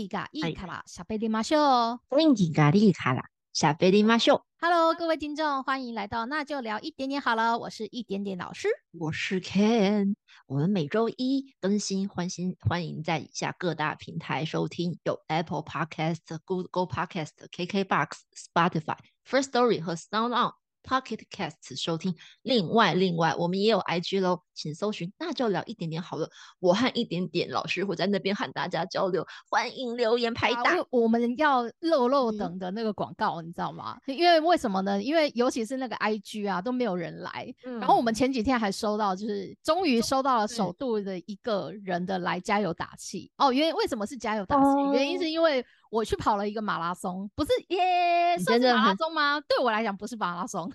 [0.00, 2.16] 気がいいから喋りましょう。
[2.16, 3.22] 元気がいいから
[3.54, 4.40] 喋りましょう。
[4.58, 8.68] Hello，各位听众，欢迎来到那就聊一点点好了，我是一点点老师。
[8.98, 10.14] 我是 Ken，
[10.46, 20.52] 我们每周一更新，欢迎欢迎在以下各大平台收听，有 Apple Podcast、Google Podcast、KKBox、Spotify、First Story 和 Sound On。
[20.83, 26.29] Pocket Cast 收听，另外另外我们也有 IG 喽，请搜寻那就聊一点点好了。
[26.59, 30.75] 我和一点点老师会在那边和大家交流，欢迎留言拍打。
[30.75, 33.97] 啊我们要漏漏嗯等的那个广告，你知道吗？
[34.05, 35.01] 因为为什么呢？
[35.01, 37.53] 因为尤其是那个 IG 啊，都没有人来。
[37.61, 43.31] 然后我们前几天还收到，就是终于收到了首度的一个人的来加油打气。
[43.37, 44.91] 哦，原为什么是加油打气？
[44.93, 49.39] 原因哦是因为我去跑了一个马拉松，不是耶，算是马拉松吗？
[49.47, 50.71] 对我来讲不是马拉松，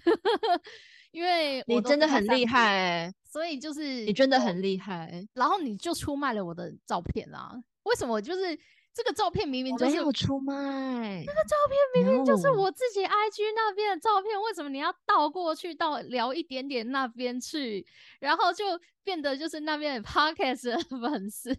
[1.11, 5.27] 因为你我真的很厉害欸所以就是你真的很厉害。
[5.35, 7.53] 然后你就出卖了我的照片啊？
[7.85, 8.21] 为什么？
[8.21, 8.59] 就是
[8.95, 17.87] 这个照片明明我就是没有出卖，那个照片明明就是我自己 IG 那边的照片，为什么你要倒过去到聊一点点那边去，
[18.21, 18.65] 然后就
[19.05, 21.55] 变得就是那边的 Podcast 的粉丝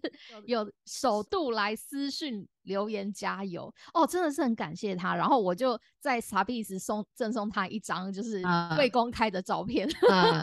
[0.46, 5.16] 有首度来私讯留言加油哦，真的是很感谢他。
[5.16, 9.88] 然后我就在傻逼时送赠送他一张就是啊未公开的照片。
[10.10, 10.42] 嗯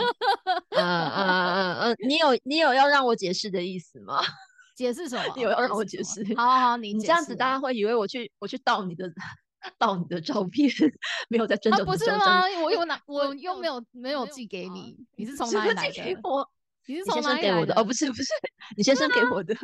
[0.71, 4.21] 嗯嗯嗯嗯，你有你有要让我解释的意思吗？
[4.75, 5.33] 解释什么？
[5.37, 6.35] 你有要让我解解释？
[6.37, 9.09] 好好好，你你这样子，大家会以为我去我去盗你的
[9.79, 10.69] 盗你的照片，
[11.29, 12.43] 没有在真啊，不是吗？
[12.63, 16.21] 我又拿，我我又没有没有寄给你，你是从哪里来寄给的？
[16.25, 16.51] 我，
[16.87, 18.29] 你是从哪里来的哦，不是不是，
[18.77, 19.55] 你先生给我的。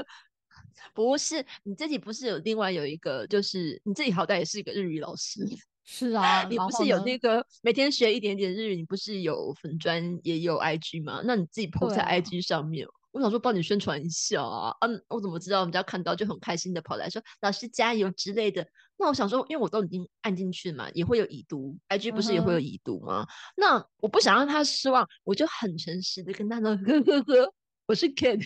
[0.94, 5.40] 不是你自己不是有另外有一个，就是你自己好歹也是一个日语老师，
[5.84, 11.20] 是啊，你不是有那个每天学一点点日语，你不是有粉专也有 IG 吗？
[11.24, 18.66] 那你自己 PO 在 IG 上面，我想说帮你宣传一下啊，嗯，我怎么知道人家看到就很开心的跑来说老师加油之类的？
[18.96, 23.26] 那我想说，因为我都已经按进去嘛，也会有已读，IG 不是也会有已读吗？
[23.56, 27.54] 那我不想让他失望，我就很诚实的跟他说，呵呵呵，
[27.86, 28.38] 我是 Ken，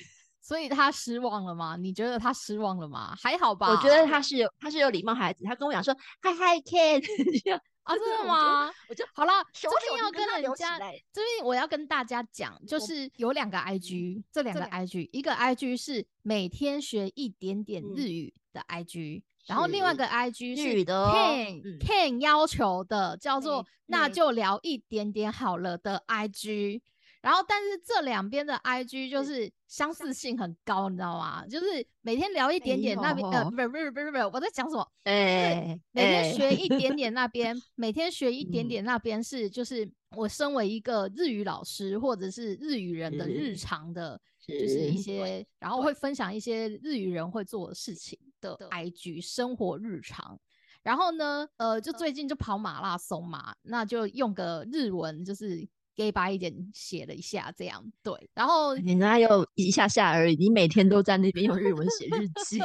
[0.44, 1.74] 所以他失望了吗？
[1.74, 3.16] 你觉得他失望了吗？
[3.18, 3.70] 还好吧？
[3.70, 7.00] 我觉得他是有他是有礼貌孩子，他跟我讲说嗨嗨 Ken，
[7.84, 8.70] 啊，真的我就吗？
[8.90, 10.78] 我就好了，这边要跟人家，
[11.10, 26.82] 这边我要跟大家讲，就是有两个 IG，这两个 IG，一个 IG 是每天学一点点嗯日语的 IG，然后另外一是个 IG 是 Ken 嗯 Ken 要求的，叫做那就聊一点点好了的 IG。
[27.24, 31.46] 然后，但是这两边的 IG 就是相似性很高，你知道吗？
[31.46, 31.64] 就是
[32.02, 34.86] 每天聊一点点，那边呃，不是不是不是不是，我在讲什么？
[35.04, 50.38] 哎，每天哎学一点点 那边，每天学一点嗯点那边是就是我身为一个日语老师或者是日语人的日常的，就是一些，然后会分享一些日语人会做的事情的 IG 生活日常。
[50.82, 58.12] 然后呢，呃，就最近就跑马拉松嘛，那就用个日文，就是 gay 吧一点写了一下，这样对。
[58.34, 60.36] 然后你那又一下下而已？
[60.36, 62.58] 你每天都在那边用日文写日记，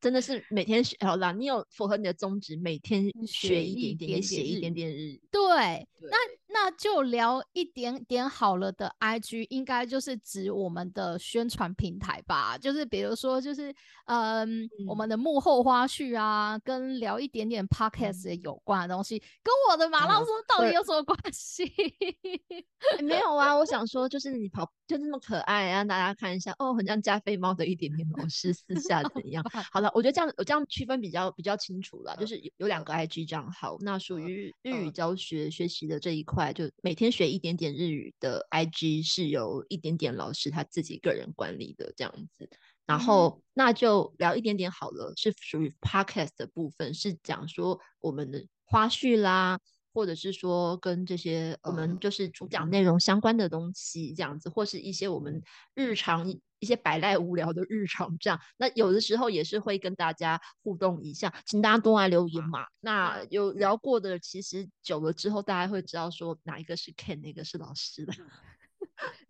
[0.00, 1.32] 真的是每天学好啦。
[1.32, 5.22] 你有符合你的宗旨，每天学学一一点点，写一日点点日语。
[5.30, 5.40] 对，
[6.00, 6.16] 对那
[6.56, 13.74] 那就聊一点点好了的 IG，应该就是指我们的宣传平台吧，就是比如说就是
[14.06, 15.10] 嗯，我们嗯。
[15.10, 21.64] 的幕后花絮啊，跟聊一点点 Podcast 有关的东西，跟我的马拉嗯松到底有什么关系？
[22.98, 29.42] 欸没有啊，我想说，就是你跑就那么可爱，让大家看一下哦，很像加菲猫的一点点老师私下怎样？
[29.72, 34.92] 好了，我觉得这样我这样区分比较比较清楚了，就是有有两个 IG 账号，那属于日语嗯。
[34.92, 42.48] 教学学习的这一块，就每天学一点点日语的 IG 是由一点点老师他自己个人管理的这样子。
[42.86, 49.58] 然嗯后那就聊一点点好了，是属于 podcast 的部分，是讲说我们的花絮啦，
[49.94, 55.42] 或者是说跟这些我们嗯就是主讲内容相关的东西这样子，或是一些我们
[55.74, 56.34] 日常
[56.64, 58.40] 一些摆赖无聊的日常这样。
[58.56, 62.64] 那有的时候也是会跟大家互动一下，请大家多来留言嘛。
[62.80, 68.14] 那有聊过的，其实久了之后，大家会知道说哪一个是 Ken，哪个是老师的。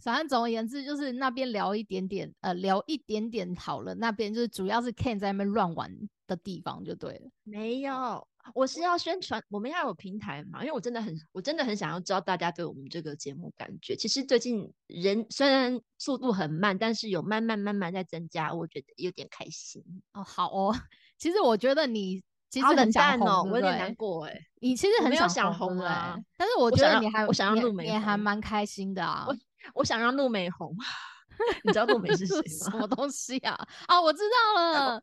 [0.00, 3.94] 反正总而言之，就是那边聊一点点，呃，聊一点点好了。
[3.96, 5.90] 那边就是主要是 Ken 在那边乱玩
[6.26, 7.30] 的地方就对了。
[7.42, 13.96] 没有，我是要宣传，我们要有平台嘛，因为我真的很，我真的很想要知道大家对我们这个节目感觉。
[13.96, 19.82] 其实最近人虽然速度很慢，但是有慢慢慢慢在增加，我觉得有点开心。
[20.12, 20.74] 哦，好哦。
[21.16, 24.38] 其实我觉得你其实很想红，淡哦，我有点难过哎。
[24.60, 29.26] 你其实很想想红对不对啊但是我觉得你还我想让你陆美你还蛮开心的啊。
[29.74, 30.76] 我想让陆美红，
[31.64, 32.78] 你知道陆美是谁 吗什？
[32.78, 33.56] 么东西啊？
[33.86, 34.20] 啊， 我知
[34.54, 34.94] 道了，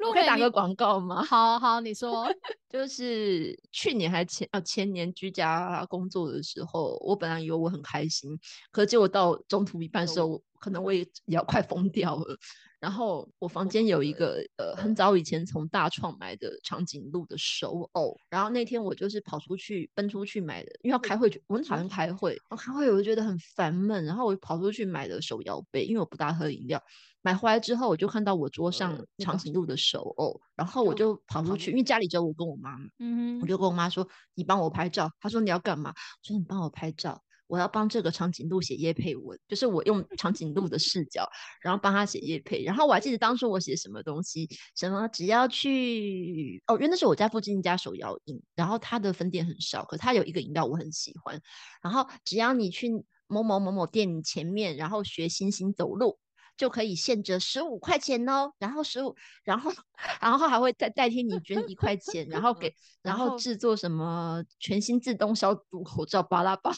[0.00, 1.22] 我陆美你可以打个广告吗？
[1.28, 2.26] 好好，你说，
[2.68, 8.38] 就是去年还前啊前年居家工作的时候，我本来以为我很开心，
[8.70, 12.36] 可是结果到中途一半的时候，可能我也也要快疯掉了。
[12.80, 26.82] 然后我房间有一个呃很早以前从大创买的长颈鹿的手偶，然后那天我就是跑出去奔出去买的，因为要开会，我很讨厌开会，我开会我就觉得很烦闷，然后我跑出去买的手摇杯，因为我不大喝饮料。
[27.22, 34.06] 买回来之后，我就看到我桌上长颈鹿的手偶，然后我就跑出去，因为家里只有我跟我妈妈，嗯哼，我就跟我妈说
[34.36, 35.88] ：“你帮我拍照。”她说：“你要干嘛？”
[36.20, 41.28] 我说：“你帮我拍照，我要帮这个长颈鹿写叶配文，就是我用 长颈鹿的视角，
[41.60, 42.62] 然后帮他写叶配。
[42.64, 51.40] 然后我还记得当初我写什么东西，什么只要去哦，因为那是我家附近一家手摇饮，然后它的分店很少，可它有一个饮料我很喜欢。
[51.82, 52.88] 然后只要你去
[53.26, 56.18] 某某某某店前面，然后学星星走路。”
[56.56, 59.14] 就可以现折十五块钱哦，然后十五，
[59.44, 59.72] 然后
[60.20, 66.76] 然后还会再代替你捐一块钱，然后给， 然后制作什么全新自动消毒口罩，巴拉巴拉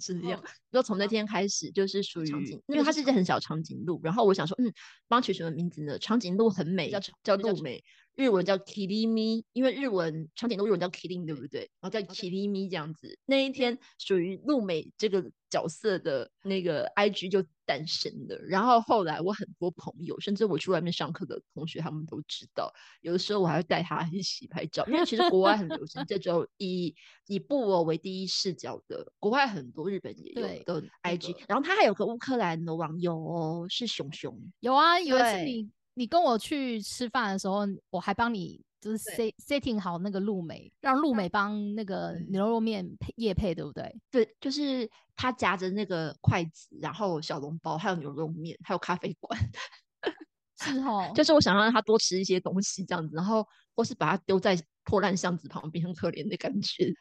[0.00, 0.42] 是这样。
[0.70, 4.72] 就从那天开始，就是属于，因为它是一只很小长颈鹿，然后我想说，嗯，
[5.06, 5.98] 帮取什么名字呢？
[5.98, 7.82] 长颈鹿很美，叫叫鹿美。
[8.14, 11.70] 日文叫 Kirimi，因为日文长颈鹿日文叫 Kirin，对不对？
[11.80, 13.18] 然后叫 Kirimi 这样子。
[13.24, 18.36] 那一天属于露美这个角色的那个 IG 就诞生了。
[18.46, 22.70] 然后后来我很多朋友，甚至我去外面上课的同学，他们都知道。
[23.00, 26.94] 有的时候我还会带他一起拍照，因为其实国外很流行这种以
[27.28, 31.34] 以布偶为第一视角的，国外很多日本也有的 IG。
[31.48, 34.38] 然后他还有个乌克兰的网友哦，是熊熊。
[34.60, 35.70] 有啊，有一次你。
[35.94, 37.60] 你跟我去吃饭的时候，
[37.90, 43.94] 我还帮你就是 set setting 好那个露美，让露美帮那个牛肉面配叶配，对不对？
[44.10, 49.38] 对，就是他夹着那个筷子，然后小笼包，还有牛肉面，还有咖啡馆，
[50.58, 51.12] 是哦。
[51.14, 56.92] 就是我想让他多吃一些东西这样子，然后或是把他丢在破烂箱子旁边，很可怜的感觉。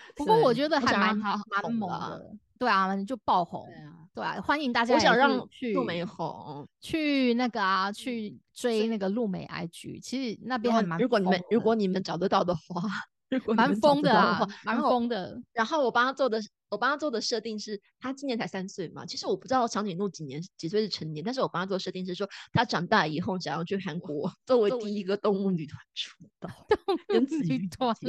[0.16, 2.36] 不过我觉得还蛮蛮猛的。
[2.58, 3.68] 对啊，你就爆红，
[4.12, 4.94] 对啊，欢迎大家。
[4.94, 10.98] 我想让去陆美红，去那个啊，去追那个陆美 IG，其实那边还蛮。
[10.98, 12.82] 如果你们如果你们找得到的话，
[13.54, 15.40] 蛮疯的啊，蛮疯的。
[15.52, 16.40] 然后我帮他做的。
[16.70, 19.06] 我帮他做的设定是，他今年才三岁嘛。
[19.06, 26.50] 其实我不知道长颈鹿几年几岁是成年，但是我帮他做设定是说，他长大以后想要去韩国作为第一个动物女团出道，
[27.06, 27.96] 跟子瑜团。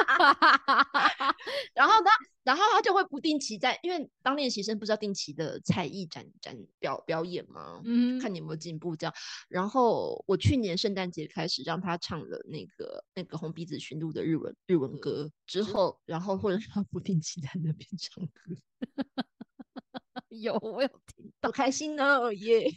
[1.74, 2.10] 然后呢，
[2.44, 7.80] 然后他就会不定期在，因为当练习生不是要定期的才艺展展表表演吗？
[7.84, 9.12] 嗯，看你有没有进步这样。
[9.48, 16.99] 然后我去年圣诞节开始让他唱了那个那个红鼻子驯鹿的日文日文歌之后，然后或者他不。
[17.00, 18.54] 定期在那边唱歌，
[20.28, 22.70] 有我有听到，开心哦耶！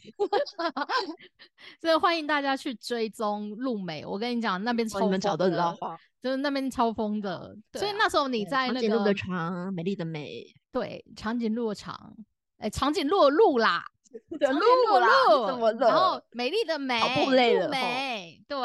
[1.81, 4.05] 所以欢迎大家去追踪路美。
[4.05, 5.77] 我跟你讲，那边超疯的，
[6.21, 7.55] 就是那边超疯的。
[7.73, 12.15] 所以那时候你在那个长颈鹿的长，美丽的美，对，长颈鹿的长，
[12.57, 13.85] 哎，长颈鹿鹿啦。
[14.39, 14.59] 的路
[14.99, 15.07] 啦，
[15.79, 18.59] 然后美丽的美，不累了，美对，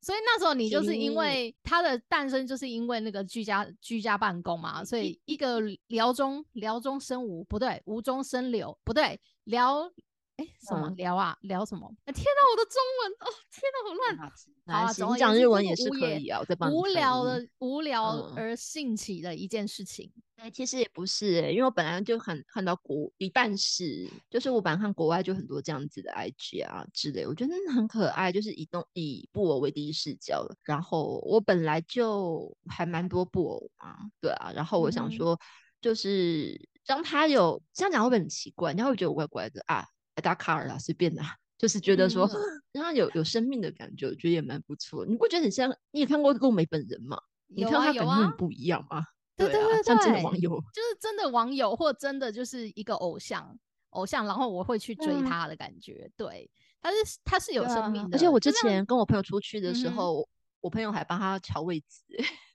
[0.00, 9.90] 所以那时候你就是因为它的诞生，就是因为那个居家居家办公嘛，所以一个聊中聊中生无不对，无中生有不对，辽
[10.36, 11.88] 哎什么聊啊聊什么？
[12.06, 14.18] 天哪，我的中文哦，天哪，好乱。
[14.18, 20.10] 好啊，你讲日文也是可以啊，我在帮无聊的无聊而兴起的一件事情。
[20.36, 30.44] 哎，其实也不是，因为我本来就很看到国一半是，就是我本来看国外就很多这样子的 IG 啊之类，我觉得很可爱，就是以动以布偶为第一视角。
[30.64, 34.50] 然后我本来就还蛮多布偶嘛，对啊。
[34.52, 35.38] 然后我想说，
[35.80, 38.74] 就是让他有这样讲会不会很奇怪？
[38.74, 39.86] 你会觉得我怪怪的啊？
[40.22, 42.28] 打卡尔啊，随便啦，就是觉得说
[42.72, 45.04] 让他有有生命的感觉，我觉得也蛮不错。
[45.06, 45.74] 你不觉得很像？
[45.90, 47.18] 你也看过陆美本人吗？
[47.46, 49.02] 你看他感觉很不一样吗？
[49.36, 53.58] 对对对，像真的网友，就是真的网友，或真的就是一个偶像，
[53.90, 56.08] 偶像，然后我会去追他的感觉。
[56.16, 56.48] 对，
[56.80, 58.16] 他是他是有生命的。
[58.16, 60.28] 而且我之前跟我朋友出去的时候，
[60.60, 62.04] 我朋友还帮他调位置。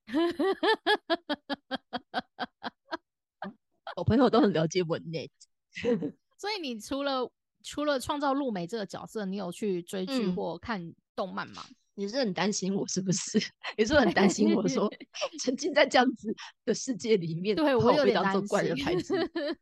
[3.97, 5.29] 我朋友都很了解我 net。
[6.39, 7.29] 所以你除了
[7.63, 11.63] 除了创造露美这个角色，你有去追剧或看动漫吗？
[11.95, 13.37] 你是很担心我是不是？
[13.77, 14.89] 你是很担心我说
[15.43, 19.13] 沉浸在这样子的世界里面，对我有点当做怪人孩子。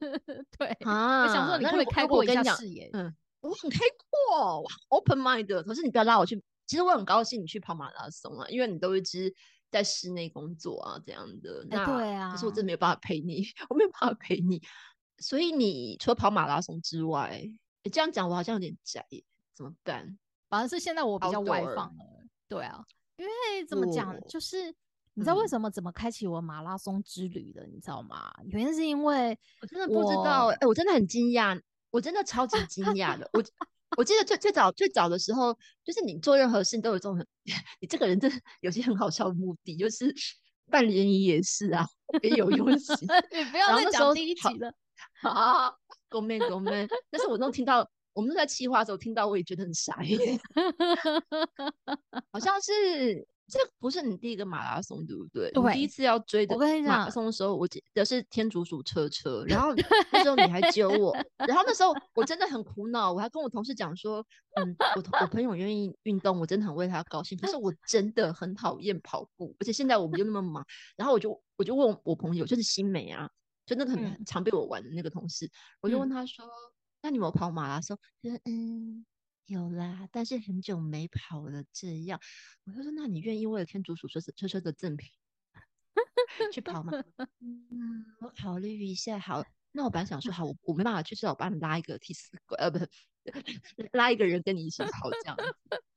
[0.56, 2.92] 对啊，我想说你会开阔一下视野。
[2.94, 3.12] 嗯，
[3.42, 5.48] 我很开阔，open mind。
[5.64, 6.40] 可是你不要拉我去。
[6.68, 9.34] 其实我很高兴你去跑马拉松啊，因为你都一直
[9.72, 11.66] 在室内工作啊，这样的。
[11.70, 12.32] 那对啊。
[12.32, 14.62] 可是我真的没有办法陪你，我没有办法陪你。
[15.18, 17.50] 所以你除了跑马拉松之外，
[17.88, 19.02] 你这样讲我好像有点宅，
[19.54, 20.20] 怎么办？
[20.50, 22.04] 反而是现在我比较外放了，
[22.50, 22.84] 对啊，
[23.16, 24.68] 因为怎么讲，哦就是
[25.14, 28.30] 你知道为嗯什么怎么开启我马拉松之旅的，你知道吗？
[28.48, 31.58] 原因是因为我真的不知道，我哎、我真的很惊讶，
[31.92, 33.30] 我真的超级惊讶的。
[33.32, 33.42] 我
[33.98, 37.26] 我记得最最早最早的时候，就是你做任何事都有这种很，
[37.80, 40.14] 你这个人真的有些很好笑的目的，就是
[40.70, 41.88] 办联谊也是啊，
[42.22, 42.96] 也有用心。
[43.32, 44.74] 你不要再讲第一集了，
[45.22, 45.72] 啊，
[46.10, 50.40] 狗妹狗妹，但是我那时候听到我们都在气话的时候听到，我也觉得很傻眼，
[52.32, 55.50] 好像是这不是你第一个马拉松对不对？
[55.54, 59.70] 你第一次要追的马拉松的时候，我记得是天竺鼠车车，然后
[60.12, 61.16] 那时候你还揪我，
[61.48, 70.66] 然后那时候我真的很苦恼，我还跟我同事讲说，嗯，我我朋友愿意运动，我真的很为他高兴，可是我真的很讨厌跑步，而且现在我们又那么忙，
[70.98, 73.30] 然后我就我就问我朋友，就是新美啊，
[73.68, 75.48] 就那个很嗯常被我玩的那个同事，
[75.82, 76.50] 我就问嗯他说
[77.04, 79.06] ：“那你有跑马拉松？”他说：“嗯，
[79.46, 82.20] 有啦，但是很久没跑了。”这样，
[82.66, 85.10] 我就说：“那你愿意为了天竺鼠车车车的赠品
[86.54, 86.94] 去跑吗？”
[87.42, 89.20] 嗯，我考虑一下。
[89.20, 89.44] 好，
[89.74, 92.90] 那我本来想说，好，我我没办法去，至少我帮你拉一个替死鬼，呃，不是
[93.92, 95.44] 拉一个人跟你一起跑这样子。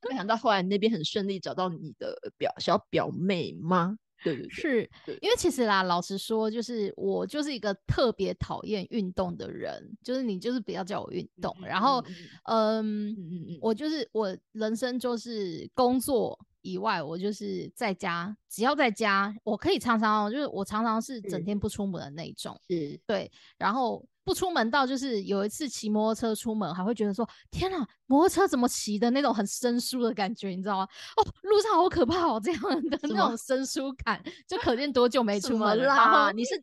[0.09, 3.97] 没想到后来那边很顺利找到你的表小表妹吗？
[4.23, 4.89] 对对对，是
[5.21, 12.03] 因为其实啦，老实说，就是我就是一个特别讨厌运动的人，就是你就是不要叫我运动，嗯然后
[12.45, 13.15] 嗯
[13.61, 22.99] 我就是我人生就是工作以外，我就是在家，只要在家，我可以常常就是我常常是整天不出门的那一种，是。
[23.07, 30.87] 对，然后不出门到就是有一次骑摩托车出门，还会觉得说天哪，摩托车怎么骑的那种很生疏的感觉，你知道吗？
[31.17, 35.85] 哦，路上好可怕哦，这样的 那种生疏感，就可见多久没出门了。
[35.85, 36.37] 然？
[36.37, 36.61] 你是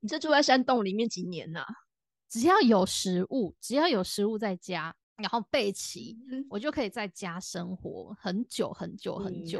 [0.00, 1.64] 你是住在山洞里面几年呐、
[2.28, 9.58] 只要有食物，只要有食物在家，然后备齐，嗯我就可以在家生活很久很久很久。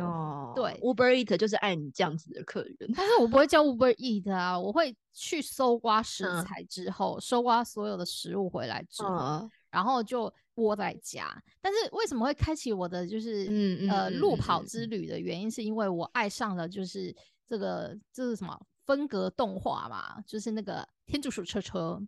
[0.54, 2.76] 对，Uber Eat 就是爱你这样子的客人。
[2.94, 11.40] 但是我不会 叫 Uber Eat 啊，我会去搜刮食嗯材之后，搜刮所有的食物回来之后，嗯然后就窝在家。
[11.60, 17.14] 但是为什么会开启我的就是呃路跑嗯之旅的原因，是因为我爱上了就是
[17.48, 22.02] 这个这是什么分格动画嘛，就是那个天竺鼠车车。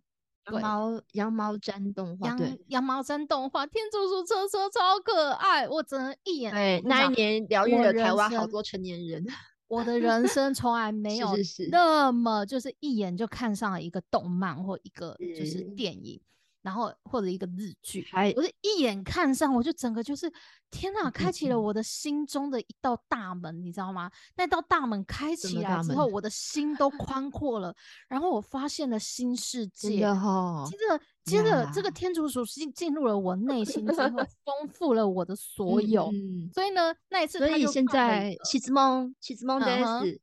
[0.51, 2.83] 羊毛羊毛毡动画，羊对羊。
[2.83, 9.25] 毛毡动画，天竺鼠车车超可爱，我只能一眼对，那一年疗愈我了台湾好多成年人。
[9.67, 11.29] 我的人生从来 没有
[11.71, 15.63] 那么就是一眼就看上了一个动漫或一个就是是。
[15.75, 16.21] 电影，
[16.63, 20.31] 然后或者一个日剧，还我是一眼看上，我就整个就是
[20.71, 24.09] 天呐，开启了嗯我的心中的一道大门，你知道吗？
[24.37, 27.75] 那道大门开什起来之后，我的心都宽阔了，
[28.07, 29.97] 然后我发现了新世真界。
[29.97, 36.05] 接，着，接着这个天竺鼠进进入了我内心之后，丰富了我的所有。
[36.13, 40.19] 嗯嗯所以呢，那一次所以现在西之梦西之梦嗯哼 DS，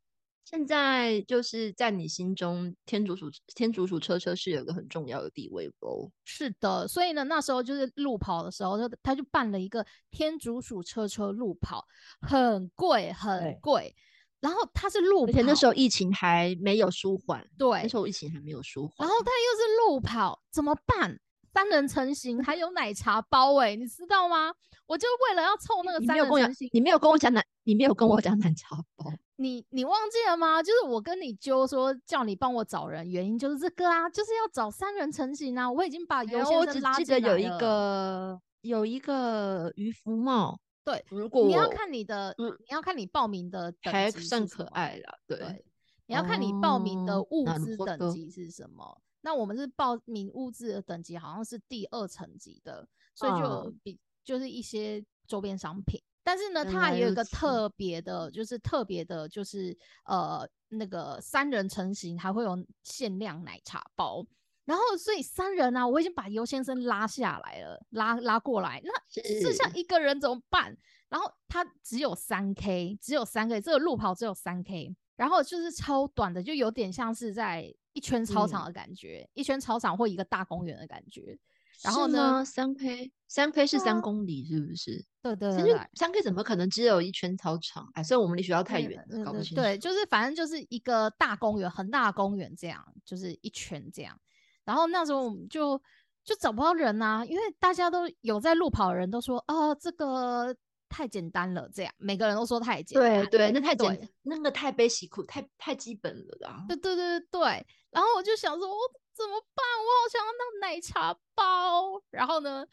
[0.50, 6.10] 现在就是在你心中，天竺鼠天竺鼠车车是有一个很重要的地位哦。
[6.24, 11.84] 是的，所以呢，那时候就是路跑的时候，就他就办了一个天竺鼠车车路跑，
[12.20, 13.94] 很贵，很贵。
[14.40, 19.06] 然后他是路跑，而且那时候疫情还没有舒缓，对那对时，候疫情还没有舒缓。
[19.06, 21.20] 然后他又是路跑，怎么办？
[21.54, 24.52] 三人成行，还有奶茶包哎、你知道吗？
[24.86, 29.12] 我就为了要凑那个三人成行，，你没有跟我讲奶，你没有跟我讲奶茶包。
[29.39, 30.61] 你你忘记了吗？
[30.63, 35.69] 就是我跟你揪说叫你帮我找人，原因就是这个啊，就是要找三人成行啊。
[35.71, 45.37] 我已经把尤然后我只先生拉记得有一进来了个有一个渔夫帽，对，如果你要我看你的，嗯你要看你报名的等还级是算什么可爱啦，对。
[45.37, 45.65] 对，
[46.07, 49.01] 你要看你报名的哦物なる资ほど等级是什么。
[49.21, 55.99] 那我们是报名物资的等级好像是第二层级的，所以就有嗯比就是一些周边商品。
[56.22, 64.24] 但是呢，它还有一个特别的，就是特别的，就是呃那个三人成型还会有限量奶茶包。
[64.66, 68.80] 然后，所以三人啊，我已经把尤先生拉下来了，拉拉过来。
[68.84, 68.92] 那
[69.40, 70.76] 剩下一个人怎么办？
[71.08, 81.36] 然后他只有三 K，只有三 K，这个路跑只有三 K，然后就是超短的，就有点像是在一圈操场嗯的感觉，一圈操场或一个大公园的感觉。
[81.82, 82.44] 然后呢？
[82.44, 85.04] 三 K 三 K 是三公里，是不是？
[85.22, 87.88] 对对其实三 K 怎么可能只有一圈操场？
[87.94, 94.18] 哎，所以我们离学校太远了，对搞不清对对，就是反正就是一个大公园，很大的公园这样，就是一圈这样。
[94.64, 95.80] 然后那时候我们就
[96.24, 100.54] 就找不到人啊，因为大家都有在路跑的人都说，哦，这个
[100.88, 103.24] 太简单了，这样每个人都说太简单。
[103.26, 106.64] 对对，那太简对，那个太悲喜苦，太太基本了啦。
[106.68, 108.74] 对对对对对，然后我就想说，我
[109.09, 109.64] 这怎么办？
[109.78, 112.00] 我好想要那奶茶包。
[112.10, 112.66] 然后呢，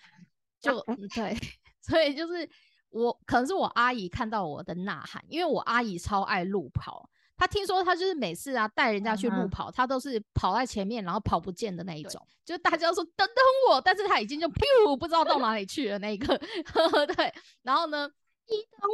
[0.60, 0.80] 就
[1.14, 1.36] 对，
[1.82, 2.50] 所以就是
[2.90, 7.10] 我可能是我阿姨看到我的呐喊，因为我阿姨超爱路跑。
[7.36, 13.36] 她听说她就是每次啊带人家去路跑，她都是跑在前面，然后跑不见的那一种，就大家说等等
[13.70, 16.36] 我，但是她已经就 噗不知道到哪里去了那一个，
[17.16, 18.10] 对，然后呢？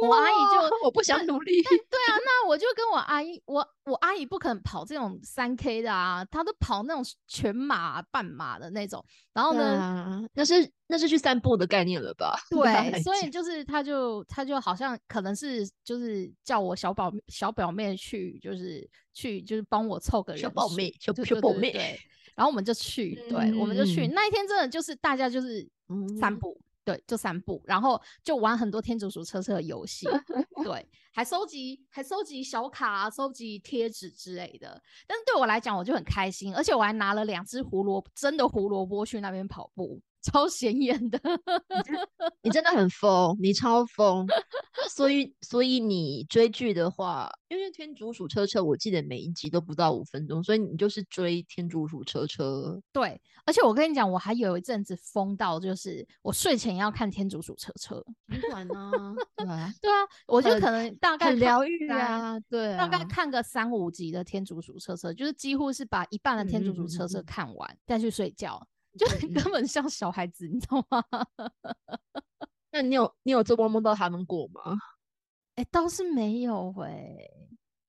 [0.02, 1.70] 我阿姨就我 不想努力，对
[2.08, 9.04] 啊，那我就跟我阿姨，我我阿姨不可能跑这种三 K 的啊，她都跑那种全马、半马的那种。
[9.32, 12.36] 然后呢，那是那是去散步的概念了吧？
[12.50, 22.00] 对，所以就是她就她就好像可能是就是叫我小宝小表妹去，就是去就是帮我凑个人小表妹小小表妹，对。
[22.34, 25.64] 然后我们就去，对，我们就去那一天，真的就是大家就是
[26.18, 26.60] 散步。
[26.84, 30.06] 对，就散步，然后就玩很多天竺鼠车车的游戏，
[30.62, 34.80] 对，还收集还收集小卡、收集贴纸之类的。
[35.06, 40.00] 但是对我来讲，我就很开心，而且我还拿了两只胡萝卜真的胡萝卜去那边跑步。
[40.24, 41.20] 超显眼的，
[42.42, 44.26] 你真的很疯，你超疯。
[44.88, 52.76] 所以，所以你追剧的话，因为《天竺鼠车车》，我记得每一集都不到五分钟，所以你就是追《天竺鼠车车》。
[52.92, 57.96] 对，而且我跟你讲，我还有一阵子疯到，就是我睡前要看《天竺鼠车车》。
[58.28, 68.66] 很短啊，对啊，对啊，我就可能大概疗愈啊，对，大概看个三五集的《天竺鼠车车》，就是几乎是把一半的《天竺鼠车车》看完再去睡觉。
[68.98, 69.06] 就
[69.40, 71.04] 根本像小孩子，你知道吗？
[72.70, 74.76] 那你有你有做梦梦到他们过吗？
[75.56, 77.16] 哎，倒是没有哎。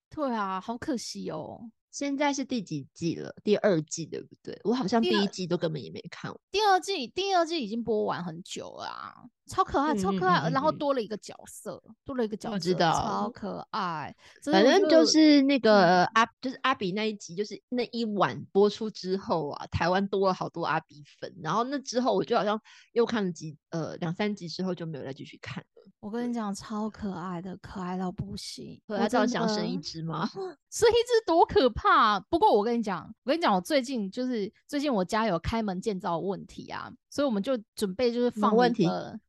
[0.10, 1.70] 对啊，好可惜哦。
[1.92, 3.34] 现在是第几季了？
[3.44, 4.60] 第二季对不对？
[4.64, 6.34] 我好像第一季都根本也没看。
[6.52, 10.50] 第二季，第二季已经播完很久了，超可爱，超可爱。
[10.50, 14.16] 然后多了一个角色，多了一个角色，知道，超可爱。
[14.44, 21.34] 反正就是那个阿，就是阿比那一集，就是那一晚播出之后啊，台湾多了好多阿比粉。
[21.42, 22.60] 然后那之后，我就好像
[22.94, 25.68] 又看了几呃两三集之后，就没有再继续看了。
[26.00, 28.80] 我跟你讲，超可爱的，可爱到不行。
[28.88, 30.28] 我知道想生一只吗？
[30.70, 32.20] 生一只多可怕！
[32.20, 38.86] 不过我跟你讲，我跟你讲，我最近就是最近我家有开门建造问题啊，所以我们就准备就是放问题。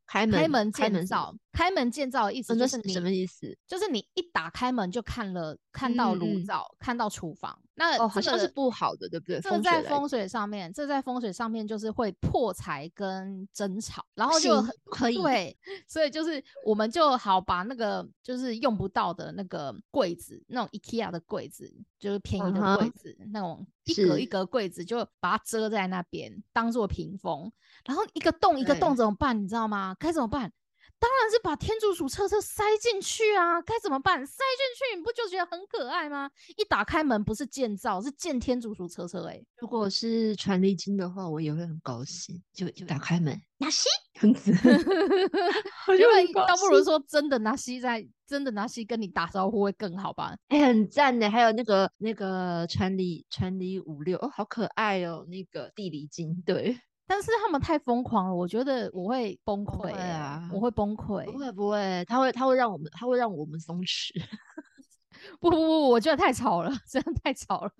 [0.09, 3.57] 开门开门建造，开门建造的意思就是什么意思？
[3.65, 7.57] 就是你一打开门就看了看到炉灶，看到厨房。
[7.79, 9.39] 那哦，好像是不好的，对不对？
[9.41, 27.53] 这在风水上面，这在风水上面就是会破财跟争吵，然后就可以对， 所以就是我们就好把那个就是用不到的那个柜子，那种 IKEA 的柜子，就是便宜的柜子，那种一格一格柜子，就把它遮在那边当做屏风。
[27.85, 29.39] 然后一个洞一个洞怎么办？
[29.39, 29.95] 你知道吗？
[29.99, 30.51] 该怎么办？
[30.99, 33.61] 当然是把天竺鼠车车塞进去啊！
[33.63, 34.27] 该怎么办？
[34.27, 36.31] 塞进去你不就觉得很可爱吗？
[36.57, 39.25] 一打开门不是建造，是建天竺鼠车车。
[39.27, 42.43] 哎，如果是传力金的话，我也会很高兴。
[42.53, 43.89] 就就打开门，纳西
[44.23, 44.51] 样子，
[45.99, 50.35] 因为倒不如说真的纳西在，真的纳西跟你打招呼会更好吧？
[50.49, 51.31] 哎，很赞的。
[51.31, 56.79] 还有那个那个传力传力五六哦，好可爱哦，那个地理金对。
[57.07, 60.49] 但是他们太疯狂了，我觉得我会崩溃啊！
[60.53, 61.25] 我会崩溃。
[61.25, 64.11] 不会不会，他会他会让我们他会让我们松弛。
[65.41, 67.73] 不不不，我觉得太吵了， 这样太吵了。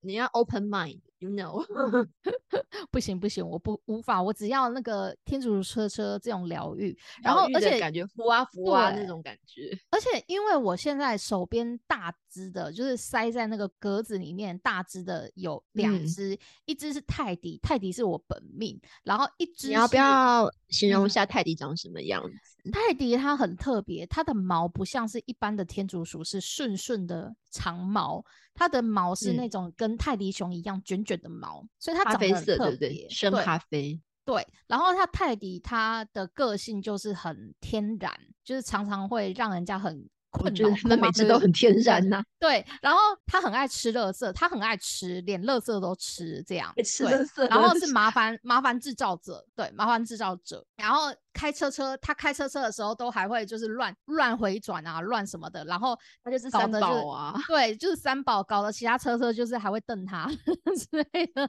[0.00, 1.64] 你要 open mind，you know？
[2.90, 9.76] 不行不行，我不无法，我只要那个天竺车车这种疗愈，然后而且感觉浮啊浮啊那种感觉。
[9.90, 22.70] 而且因为我现在手边大只的，就是塞在那个格子里面大只的有两只，一只是泰迪，泰迪是我本命，然后一只你要不要形容一下泰迪长什么样子？
[22.70, 34.00] 泰迪它很特别，它的毛不像是一般的天竺鼠，是顺顺的长毛，它的毛是那种跟泰迪熊一样卷卷的毛，所以它长得很特别，深咖啡。
[34.24, 38.12] 对，然后他泰迪他的个性就是很天然，
[38.44, 40.08] 就是常常会让人家很。
[40.40, 42.22] 我觉得他们每次都很天然呐。
[42.38, 46.72] 对，然后他很爱吃垃圾，他很爱吃，连垃圾都吃，这样。
[46.84, 47.48] 吃垃圾。
[47.48, 50.64] 然后是麻烦麻烦制造者，对，麻烦制造者。
[50.76, 55.64] 然后开车车，他开车车的时候都还会就是乱乱回转啊，乱什么的。
[55.66, 57.34] 然后他就是三宝啊。
[57.46, 60.26] 对，就是三宝，搞得其他车车就是还会瞪他
[60.90, 61.48] 之类的。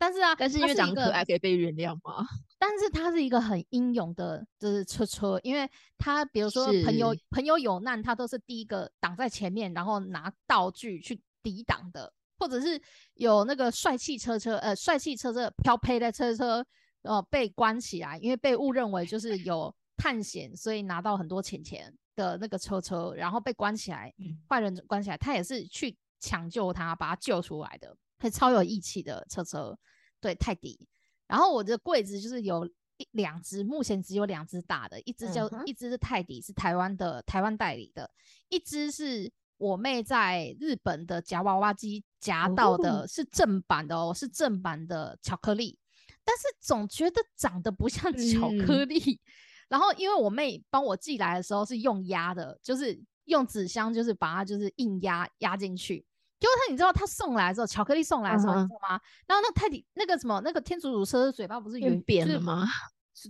[0.00, 2.26] 但是啊，但是因为长得可爱可以被原谅吗？
[2.58, 12.80] 但是他是一个很英勇的，就是车车，因为他比如说朋友朋友有难，他都是第一个挡在前面，然后拿道具去抵挡的，或者是
[13.16, 16.64] 有那个帅气车车，呃，帅气车车飘配的车车，
[17.02, 24.10] 呃，被关起来，因为被误认为就是有探险，所以拿到很多钱钱的那个车车，然后被关起来，
[24.48, 27.94] 坏人关起来，他也是去抢救他，把他救出来的。
[28.20, 29.76] 可以超有义气的车车，
[30.20, 30.86] 对泰迪。
[31.26, 38.10] 然后我的柜子就是有一两只，目前只有两只大的，一只叫、嗯一只是泰迪，是台湾的台湾代理的，
[38.48, 45.78] 一只是我妹在日本的夹娃娃机夹到的，哦是正版的哦，是正版的巧克力，
[46.24, 49.20] 但是总觉得长得不像巧克嗯力。
[49.68, 56.04] 然后因为我妹帮我寄来的时候是用压的，就是用纸箱，就是把它就是硬压压进去。
[56.40, 59.00] 结果他，你知道他送来的时候，巧克力送来的时候，你嗯知道吗？
[59.28, 62.66] 然后那泰迪那个什么那个天竺鼠车车嘴巴不是有扁就 是了吗？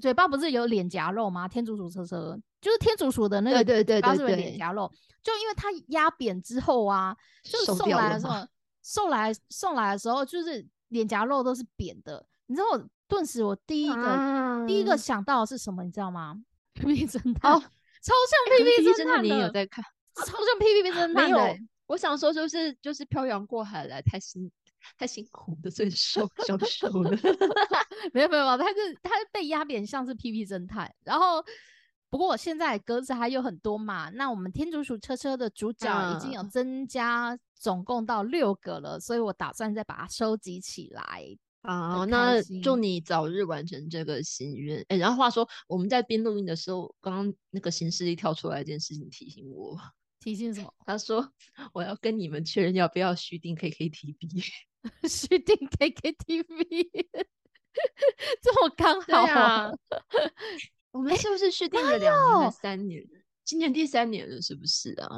[0.01, 1.49] 嘴巴不是有脸颊肉吗？
[1.49, 4.91] 天竺鼠车车就是天竺鼠的那个对对对嘴巴是不是有对脸颊肉？
[5.23, 8.47] 就因为它压扁之后啊，就是送来的时候，
[8.83, 12.25] 送来送来的时候，就是脸颊肉都是扁的。
[12.47, 15.83] 你知道我顿时我第一个、第一个啊想到的是什么？
[15.83, 16.37] 你知道吗？
[16.75, 19.85] P P 侦探，哦超像哎 P 可是 P 侦探的 你有，在看？
[20.15, 24.49] 超像 P P 侦探的欸。，我想说就是就是漂洋过海来，太辛
[24.97, 27.11] 太辛苦的，所以瘦消瘦了。
[28.15, 30.95] 没有没有，他是他是被压扁，像是 P P 侦探。
[31.03, 31.45] 然后，
[32.09, 34.09] 不过我现在格子还有很多嘛。
[34.11, 41.03] 那我们天竺鼠车车的主角已经有嗯增加，总共到六个了，所以我打算再把它收集起来。
[41.65, 44.85] 好，那祝你早日完成这个心愿。
[44.87, 49.77] 哎，然后话说，我们在边录音的时候，刚刚那个行事历跳出来一件事情提醒我，
[50.21, 50.73] 提醒什么？
[50.87, 51.33] 他说
[51.73, 54.47] 我要跟你们确认要不要续订 KKTV。
[55.09, 56.89] 续订 KKTV，
[58.41, 59.71] 这么刚好啊，
[60.93, 63.03] 我们是不是续订了两年三年？
[63.45, 65.09] 今年第三年了，是不是啊？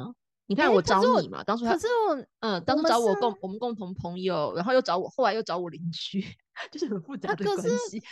[0.47, 6.21] 你看我找你嘛，当初他可是我嗯，当初找我共我们共同朋友，然后又找我，后来又找我邻居，
[6.71, 7.57] 就是很复杂的关
[7.89, 8.03] 系。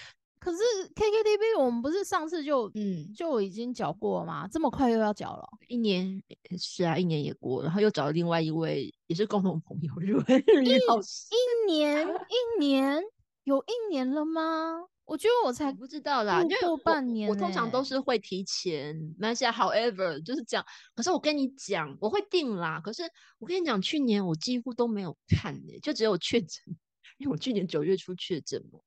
[0.41, 0.57] 可是
[0.95, 4.47] KKTV 我们不是上次就嗯，就已经缴过了吗？
[4.47, 5.47] 这么快又要缴了？
[5.67, 6.19] 一年
[6.57, 11.27] 是啊，一年也过，然后又找了另外一位也是共同朋友日文日老师。
[11.29, 13.03] 一年一年
[13.43, 14.83] 有一年了吗？
[15.05, 20.65] 我觉得我才不知道啦，因为我半年我通常都欸是会提前，马来西亚 however 就是这样。
[20.95, 22.81] 可是我跟你讲，我会定啦。
[22.83, 23.03] 可是
[23.37, 26.63] 我跟你讲，去年我几乎都没有看呢、就只有确诊，
[27.19, 28.79] 因为我去年九月初确诊嘛。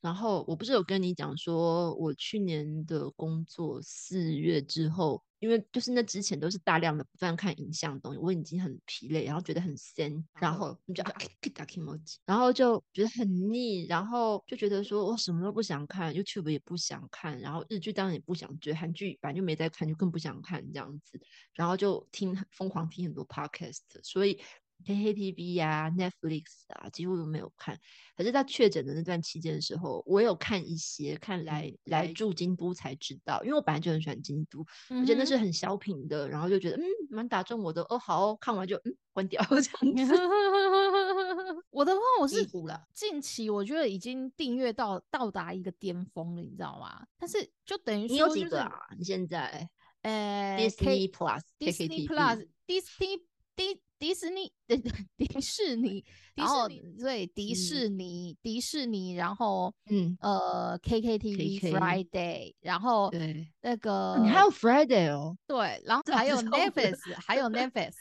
[0.00, 11.12] 然后我不是有跟你讲说，我去年的工作四月之后，因为就是那之前都是大量的不断看影像的东西，我已经很疲累，然后觉得很闲，然后你就啊
[11.54, 21.20] 打 emoji，然后就觉得很腻，然后就觉得说我什么都不想看，YouTube 也不想看，然后日剧当然也不想追，韩剧反正就没在看，就更不想看这样子，
[21.54, 24.40] 然后就听很疯狂听很多 podcast，所以
[24.84, 27.78] KKTV 呀、Netflix 啊，几乎都没有看。
[28.16, 40.14] 可是，在确诊的那段期间的时候，我有看一些，看来来来住京都才知道，因为我本来就很喜欢京都，嗯而且那是很小品的，然后就觉得嗯蛮打中我的，哦好哦看完就嗯关掉 这样子，
[41.70, 42.46] 我的话，我是。
[42.94, 47.04] 近期我觉得已经订阅到到达一个巅峰了，你知道吗？
[47.18, 48.72] 但是就等于你有说就是几个啊？
[48.96, 49.68] 你现在
[50.02, 53.22] 呃 Disney Plus、Disney KKTV Plus、Disney、
[53.58, 54.52] 迪迪士尼、
[55.18, 56.04] 迪士尼，
[56.36, 56.68] 然后
[57.00, 60.16] 对迪士尼、迪士尼，然后嗯。
[60.20, 67.92] 呃 KKTV、Friday，然后对，那个哦你还有 Friday 哦，对，然后还有 Netflix，还有 Netflix，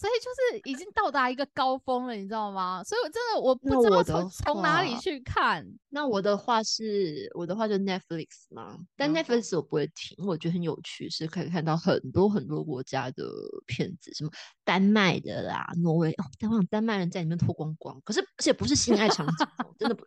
[0.00, 2.82] 所以就是已经到达一个高峰了，你知道吗？
[2.82, 5.66] 所以我真的我不知道从从哪里去看。
[5.90, 13.24] 那我的话是，我的话就 Netflix 嘛，但 Netflix 我不会听，我觉得很有趣，是可以看到很多很多国家的
[13.66, 14.30] 片子，什么
[14.64, 20.06] 丹麦的啦、挪威哦，但我想丹麦人在里面脱光光，可是而且不是性爱场景哦，真的不，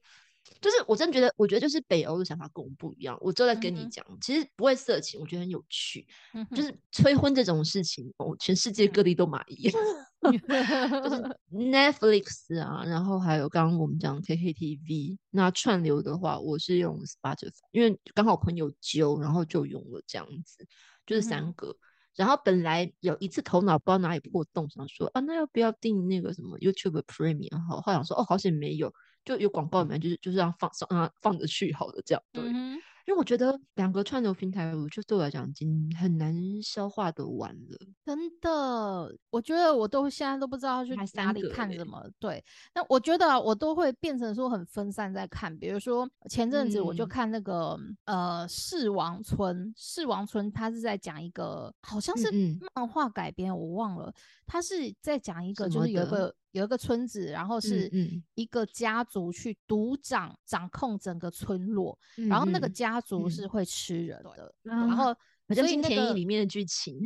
[0.62, 3.18] 就是我真的觉得，我觉得就是北欧的想法跟我们不一样。
[3.22, 9.70] 我就在跟你讲，其实不会色情，我觉得很有趣，嗯就是催婚这种事情，哦，全世界各地都满意。
[9.70, 9.78] 就是
[11.52, 20.66] Netflix 啊，然后还有刚刚我们讲 KKTV，那串流的话，我是用 Spotify，因为刚好朋友揪，然后就用了这样子，
[21.06, 21.76] 就是三个。
[22.16, 27.60] 然后本来有一次头脑不知道哪里破洞，想说啊，那要不要订那个什么 YouTube Premium？
[27.68, 28.94] 好，后来想说哦，好险没有，
[29.26, 32.44] 就有广告里面就是就是让放上让它放着去好了，这样对。
[32.46, 37.78] 嗯因为我觉得两个串流平台，我觉得对我来讲已经很难消化的完了。
[38.06, 42.02] 真的，我觉得我都现在都不知道要去还哪里看什么。
[42.18, 42.42] 对，
[42.74, 52.32] 那我觉得啊我都会变成说很分散在看，比如说前阵子我就嗯看那个、呃《世王村》，《世王村》它是在讲一个好像是
[52.74, 54.14] 漫画改编，我忘了，
[54.54, 58.24] 它是在讲一个就是有一个有一个村子，然后是嗯。
[58.36, 61.98] 一个家族去独掌掌控整个村落，
[62.30, 63.32] 然后那个嗯家族嗯。
[63.32, 67.02] 是会吃人的，啊然后好像金田一所以那个里面的剧情。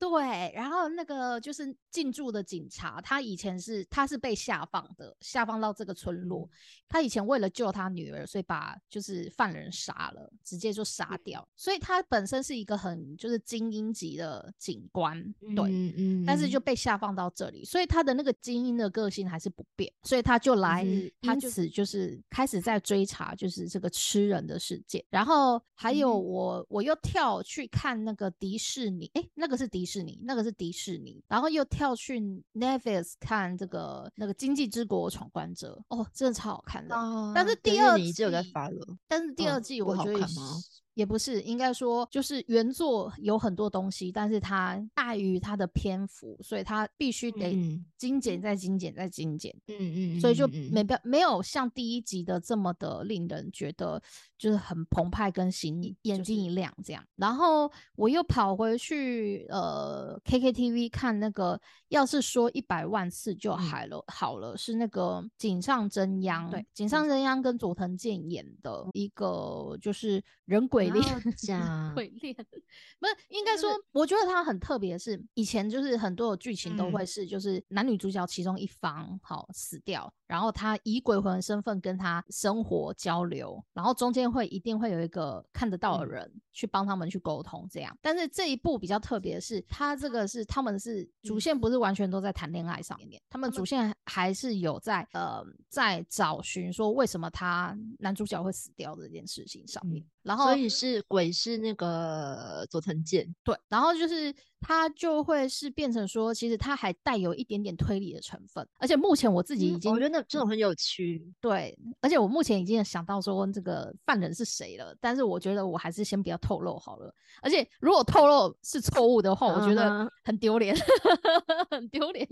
[0.00, 6.48] 对，然后那个就是进驻的警察，他以前是他是被下放的，下放到这个村落。
[6.88, 11.46] 他以前为了救他女儿，所以把就是犯人杀了，直接就杀掉。
[11.54, 15.22] 所以他本身是一个很就是精英级的警官，
[15.54, 20.84] 对，嗯嗯，但是就被下放到这里，所以他的那个精英的个性还是不变，所以他就来，
[21.20, 25.04] 他因此就是开始在追查就是这个吃人的事件。
[25.10, 32.20] 然后还有我我又跳去看那个迪士尼，哎，那个是迪士尼，那个是迪士尼，然后又跳去
[32.54, 36.94] Netflix 看这个那个《经济之国闯关者》，哦，真的超好看的。
[37.34, 40.56] 但是第二季只有在发了，但是第二季我觉得吗？
[41.00, 47.56] 也不是，应该说就是原作有很多东西，但是它碍于它的篇幅，所以它必须得
[47.96, 49.50] 精简再精简再精简。
[49.68, 53.98] 嗯嗯，所以就没必没有像第一集的这么的令人觉得
[54.36, 57.02] 就是很澎湃跟心眼睛一亮这样。
[57.16, 61.58] 然后我又跑回去呃 KKTV 看那个，
[61.88, 70.89] 要是说一百万次就好了好了，是那个井上真央对井上真央跟佐藤健演的一个就是人鬼。
[70.90, 74.98] 恋讲会练，不是 应该说，我觉得它很特别。
[74.98, 87.98] 是以前就是很多的剧情都会是，就是男女主角其中一方好死掉，然后他以鬼魂身份跟他生活交流，然后中间会一定会有一个看得到的人去帮他们去沟通这样。
[88.00, 100.00] 但是这一部比较特别的是，他这个是他们是主线不是完全都在谈恋爱上面，他们主线还是有在呃在找寻说为什么他男主角会死掉这件事情上面。
[100.22, 120.76] 然后所以是鬼是那个佐藤健，对，然后就是他就会是变成说，其实它还带有一点点推理的成分，而且目前我自己已经我觉得这种很有趣，对，而且我目前已经想到说这个犯人是谁了，但是我觉得我还是先不要透露好了，而且如果透露是错误的话，我觉得很丢脸，
[121.70, 122.28] 很丢脸。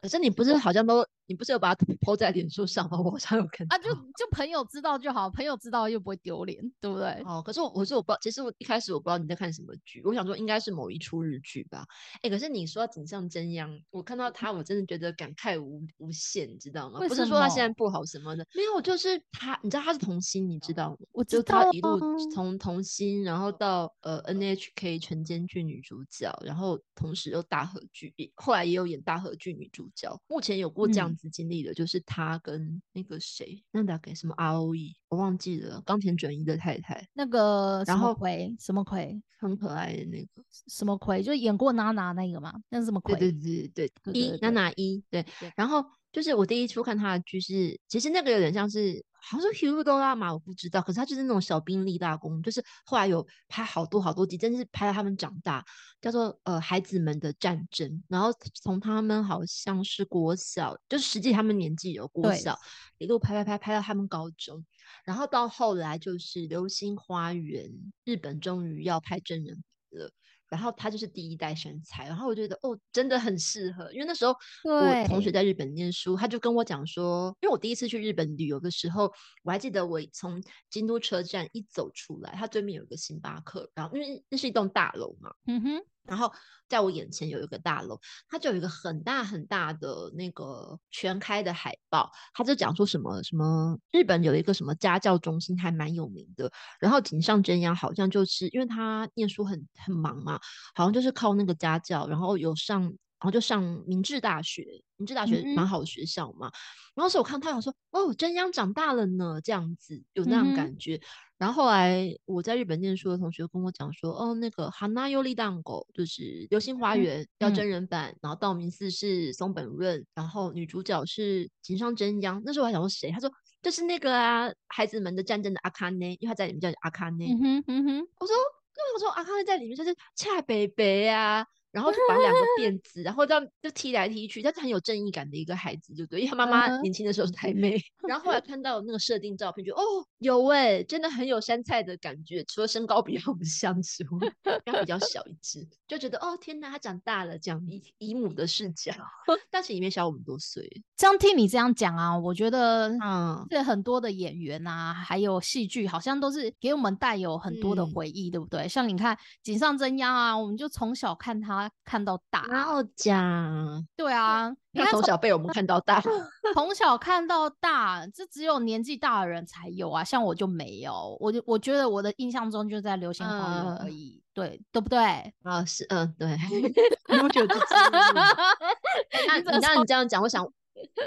[0.00, 2.98] 可是你不是好像都你不是有把它抛在脸书上吗？
[2.98, 7.22] 我好像有看啊，就就朋友知道就好，朋友知道又不会丢脸，对不对？
[7.24, 11.84] 哦，可是我我是我不知道，其实我一开始我不知道你在看什么剧，我想说应该是某一出日剧吧。
[12.22, 17.00] 哎，可是你说井上真央，我看到他，我真的觉得感慨无无限，你知道吗？
[17.00, 20.96] 不是说他现在不好什么的，没有，就是他，你知道他是童星，你知道吗？
[21.12, 21.98] 我知道，他一路
[22.30, 30.16] 从童星，然后到呃 NHK 晨间剧女主角，然后同时又大和剧，后来也有演大和剧女主角。
[30.28, 37.08] 目前有过这样子经历的，就是他跟那个谁，那大概什么 ROE，我忘记了，冈田准一的太太。
[37.12, 43.18] 那个然后葵什么葵很可爱的那个什么葵，就演过娜娜那个嘛，那是什么鬼？
[43.18, 45.24] 对对对对一娜娜一对，
[45.56, 49.04] 然后就是我第一出看他的剧是，其实那个有点像是。
[49.22, 50.80] 好像是 Hugh 多拉嘛，我不知道。
[50.80, 55.62] 可是他就是那种小兵立大功，就是后来有拍好多好多集，真是拍到他们长大，
[56.00, 58.02] 叫做呃孩子们的战争。
[58.08, 62.58] 然后从他们好像是国小，就是实际他们年纪有国小，
[62.96, 64.64] 一路拍拍拍拍到他们高中，
[65.04, 67.66] 然后到后来就是《流星花园》，
[68.04, 70.10] 日本终于要拍真人了。
[70.50, 79.10] 然后他就是第一代身材，然后我觉得哦，真的很适合，因为那时候我同学在日本念书，他就跟我讲说，因为我第一次去日本旅游的时候，
[79.44, 85.82] 我还记得我从京都车站一走出来，它对面有一个星巴克，然后因为那是一栋大楼嘛，嗯哼。
[86.10, 86.30] 然后
[86.68, 100.40] 在我眼前有一个大楼，它就有一个很大很大的那个全开的海报，它就讲说什么什么日本有一个什么家教中心还蛮有名的，然后井上真央好像就是因为他念书很很忙嘛，
[100.74, 106.50] 好像就是靠那个家教，然后有上，然后就上明治大学，明治大学蛮好的学校嘛，
[106.94, 110.98] 然后是我看他想说哦真央长大了呢，这样子有那样感觉。
[111.36, 115.62] 然后后来我在日本念书的同学跟我讲说，哦，那个《Hana Yori Dango》
[115.94, 122.42] 就是《流星花园》要真人版，然后道明寺是松本润，然后女主角是井上真央。
[122.44, 123.10] 那时候我还想说谁？
[123.10, 123.30] 他说
[123.62, 127.28] 就是那个啊，孩子们的战争的阿卡内，因为他在里面叫阿卡内。
[127.32, 128.36] 嗯哼哼，我说，
[128.76, 131.46] 那我说阿卡内在里面就是恰北北啊。
[131.72, 136.20] 然后就把两个辫 子，然后这样就踢来踢去，他是很有正义感的一个孩子，就对。
[136.20, 139.82] 因为他妈妈年轻的时候是太妹，然后后来 看到那个设定照片，就哦
[140.18, 142.42] 有哎，真的很有山菜的感觉。
[142.44, 148.92] 除了身高比较不像之外，他比较小一只，就觉得哦天哪，他长大了，讲姨姨母的视角，
[149.50, 150.68] 但是里面小我们多岁。
[150.96, 158.68] 这样听你这样讲啊，我觉得嗯，这很多的演员啊，还有戏剧，好像都是给我们带有很多的回忆，对不对？
[158.68, 161.59] 像你看井上真央啊，我们就从小看他。
[161.84, 166.00] 看到大，然后讲，对啊，他从小被我们看到大，
[166.54, 171.16] 从小看到大，这只有年纪大的人才有啊，像我就没有。
[171.20, 174.98] 我就我觉得我的印象中就在流星花园嗯而已，对对不对？
[175.42, 176.36] 啊，是嗯，对，
[177.08, 177.54] 你不觉得
[179.26, 180.46] 那你怎么你让你这样讲，我想，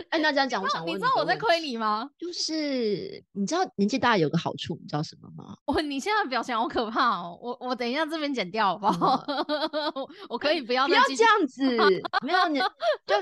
[0.10, 2.10] 哎，那这样讲，我想问你知道我在亏你吗？
[2.18, 5.56] 就是你知道年纪大有个好处，你知道什么吗？
[5.66, 7.38] 我你现在表情好可怕哦！
[7.42, 9.24] 我我等一下这边剪掉好不好？
[9.96, 11.64] 我我可以不要不要这样子，
[12.26, 12.60] 没有你
[13.08, 13.16] 就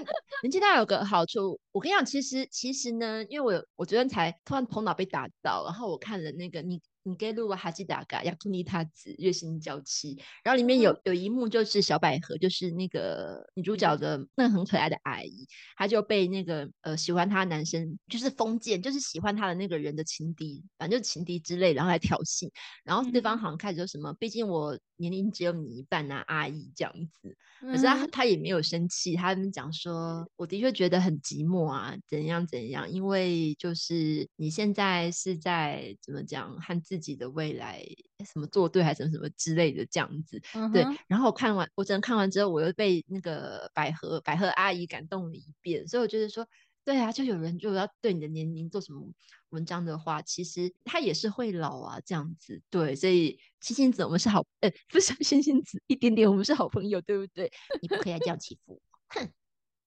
[0.44, 22.50] 年纪大有个好处，我跟你讲，其实其实呢，因为我我昨天才突然头脑被打到，然后我看了那个你你给录了哈基达嘎亚库尼塔子月薪娇妻，然后里面有有一幕就是小百合，就是那个女主角的那个很可爱的阿姨，她就被那个呃喜欢她的男生就是封建，就是喜欢她的那个人的情敌，反正就是情敌之类，然后来挑衅，
[22.84, 23.42] 然后对方嗯。
[23.42, 27.36] 好像开始说什么，毕竟我年龄只有你一半啊，阿姨这样子。
[27.60, 37.84] 可是他嗯他也没有生气，他们讲说，我的确觉得很寂寞啊，怎样怎样，因为就是你现在是在怎么讲和自己的未来
[38.26, 40.42] 什么作对，还是什么什么之类的这样子。
[40.74, 46.48] 对然后我看完，我真的看完之后，我又被那个百合百合阿姨感动了一遍，所以我觉得说，
[46.84, 49.08] 对啊，就有人就要对你的年龄做什么
[49.50, 52.62] 文章的话，其实他也是会老啊，这样子。
[52.70, 57.52] 对，所以星星子我们是好，呃，不是星星子，一点点我们是好朋友，对不对？
[57.82, 58.82] 你不可以这样欺负我。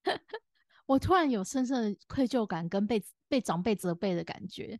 [0.87, 4.79] 我突然有深深的愧疚感跟被被长辈责备的感觉。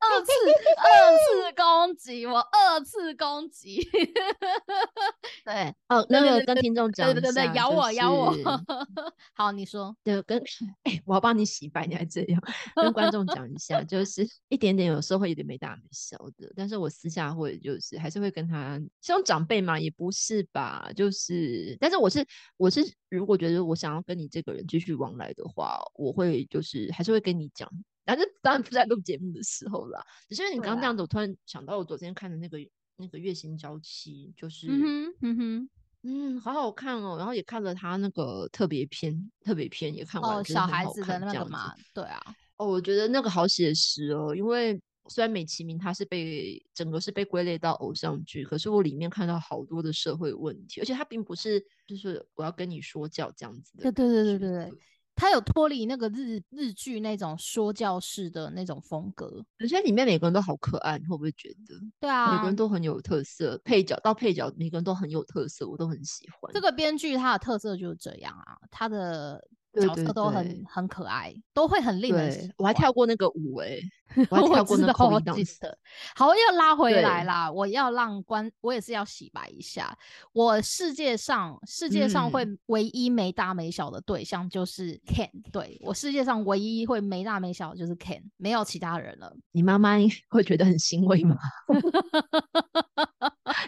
[0.00, 0.32] 二次
[0.76, 3.80] 二次攻击，我二次攻击。
[5.44, 8.44] 对，哦，那个跟听众讲对对对咬我咬我就是。
[9.34, 9.96] 好，你说。
[10.02, 10.42] 对，跟
[10.82, 12.42] 哎、我要帮你洗白，你还这样，
[12.74, 27.70] 跟观众讲一下，就是一点点有时候会有点没大没小的，但是我私下会就是还是会跟他，像长辈嘛，也不是吧，就是，但是我是我是如果觉得我想要跟你这个人继续往来的话，我会就是还是会跟你讲，
[28.16, 32.58] 但是当然不在录节目的时候啦，只是因为你刚刚这样子，我突然想到我昨天看的那个
[32.96, 35.70] 那个月薪娇妻，就是嗯哼嗯哼。
[36.02, 42.18] 嗯，好好看哦，然后也看了他那个特别篇，特别篇也看完，哦，就是小孩子的那个嘛，对啊，
[42.56, 54.78] 哦，我觉得那个好写实哦，因为虽然美其名它是被整个是被归类到偶像剧，可是我里面看到好多的社会问题，而且它并不是就是我要跟你说教这样子的对对对对对对，
[55.20, 59.44] 他有脱离那个日日剧那种说教式的那种风格。
[59.58, 61.74] 而且里面每个人都好可爱，你会不会觉得？
[62.00, 66.50] 对啊每个人，都很有特色，配角到配角，每个人都很有特色，我都很喜欢。
[66.54, 73.78] 这个编剧他的特色就是这样啊，他的角色都很对很可爱，都会很令人，我还跳过那个舞哎、
[74.30, 75.78] 我还跳过那知道，我 Cody 记得。
[76.16, 79.96] 好，要拉回来啦，我要让观，我也是要洗白一下。
[80.32, 89.32] 我世界上世界上会嗯唯一没大没小的对象就是 Ken，对我世界上唯一会没大没小的就是 Ken，没有其他人了。
[89.52, 89.96] 你妈妈
[90.28, 91.36] 会觉得很欣慰吗？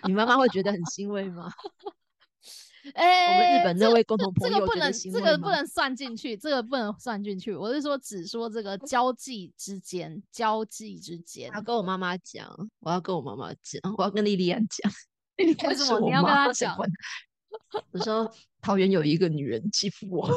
[0.04, 1.52] 你妈妈会觉得很欣慰吗？
[2.94, 7.54] 哎、我们日本那位共同朋友觉得个不能，这个不能算进去，这个不能算进去。
[7.54, 11.54] 我是说，只说这个交际之间，交际之间我。
[11.54, 12.48] 要跟我妈妈讲，
[12.80, 14.92] 我要跟我妈妈讲，我要跟莉莉安讲。
[15.68, 16.76] 为什么你要跟她讲
[17.92, 20.28] 我说桃园有一个女人欺负我，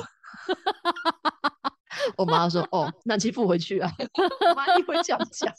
[2.18, 3.92] 我妈说哦，那欺负回去啊。
[4.50, 5.54] 我妈一会这样讲。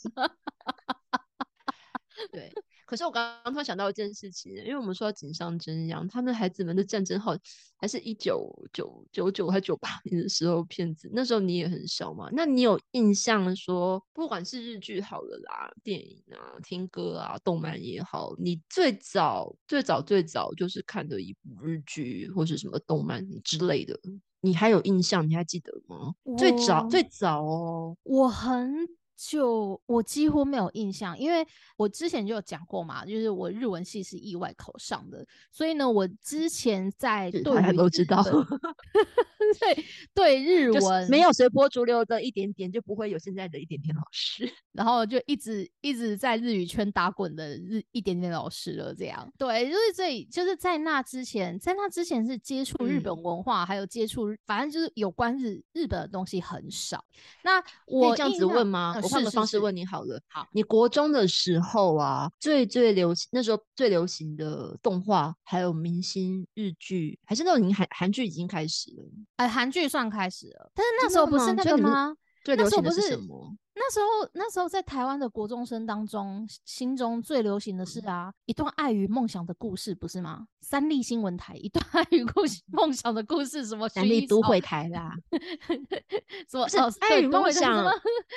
[2.31, 2.51] 对，
[2.87, 7.35] 可是我刚刚突然想到一件事情，因为我们说到井上真央，他们孩子们的战争号
[7.75, 23.99] 还是一九九九九还九八年的时候片子，那时候你也很小嘛，那你有印象说，不管是日剧好了啦，电影啊、听歌啊、动漫也好，你最早最早最早就是看的一部日剧或是什么动漫之类的，
[24.39, 25.27] 你还有印象？
[25.27, 26.13] 你还记得吗？
[26.37, 28.87] 最早最早哦，我很
[29.17, 38.33] 久，我几乎没有印象，因为我之前就有讲过嘛，就是我日文系是意外考上的，所以呢，我之前在是大家都知道本
[39.59, 44.49] 对对日就是文没有随波逐流的一点点，就不会有现在的一点点老师。
[44.73, 57.03] 然后就一直一直在日语圈打滚的日一点点老师了，这样对，就是所以就是在那之前，在那之前是接触日本嗯文化，还有接触反正就是有关日日本的东西很少。
[57.43, 58.93] 那我以这样子问吗？
[58.95, 60.19] 呃我换个方式问你好了。
[60.27, 69.03] 好你国中的时候啊，最最流行那时候最流行的动画，还有明星日剧，还是那种已经韩韩剧已经开始了？
[69.37, 72.15] 哎，韩剧算开始了，但是那时候不是那个吗？
[72.43, 73.55] 最流行的是什么？
[73.79, 80.47] 那时候，那时候在台湾的国中生当中，心中最流行的是啊，一段爱与梦想的故事，不是吗？
[80.61, 85.13] 三立新闻台一段爱与故梦想的故事，什么三立都会台啦，
[86.49, 87.85] 什么是爱与梦想，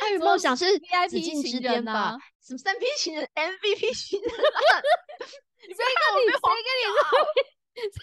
[0.02, 2.18] 爱与梦想是 VIP 之巅吧？
[2.42, 4.30] 什么三 P 情人 MVP 情人？
[5.60, 6.30] 谁跟你？
[6.30, 7.02] 谁跟你说？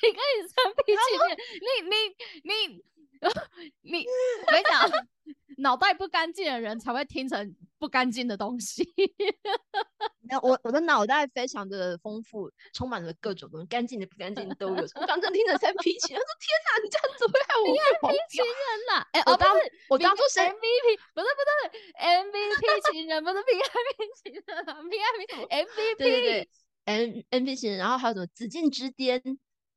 [0.01, 1.37] 谁跟你三 P 情人？
[1.61, 1.93] 你你
[2.43, 2.83] 你。
[3.81, 4.05] 你
[4.45, 4.87] 我跟你讲，
[5.57, 8.83] 脑袋不干净的人才会听成不干净的东西。
[10.21, 14.75] 没有我我的脑袋非常的丰富，充满了各种东西，干净的、不干净的都有。
[14.75, 18.53] 我刚刚听成三 P 情人，我说天哪，你这样子会害我 VIP 情人
[18.91, 19.07] 呐！
[19.13, 19.55] 哎，我当
[19.89, 21.51] 我当做是 MVP，不是不是
[21.97, 26.49] MVP 情人，不是 VIP 情人，VIP MVP 对对对
[26.85, 27.01] ，M
[27.31, 29.21] MVP 情人，然后还有什么紫禁之巅？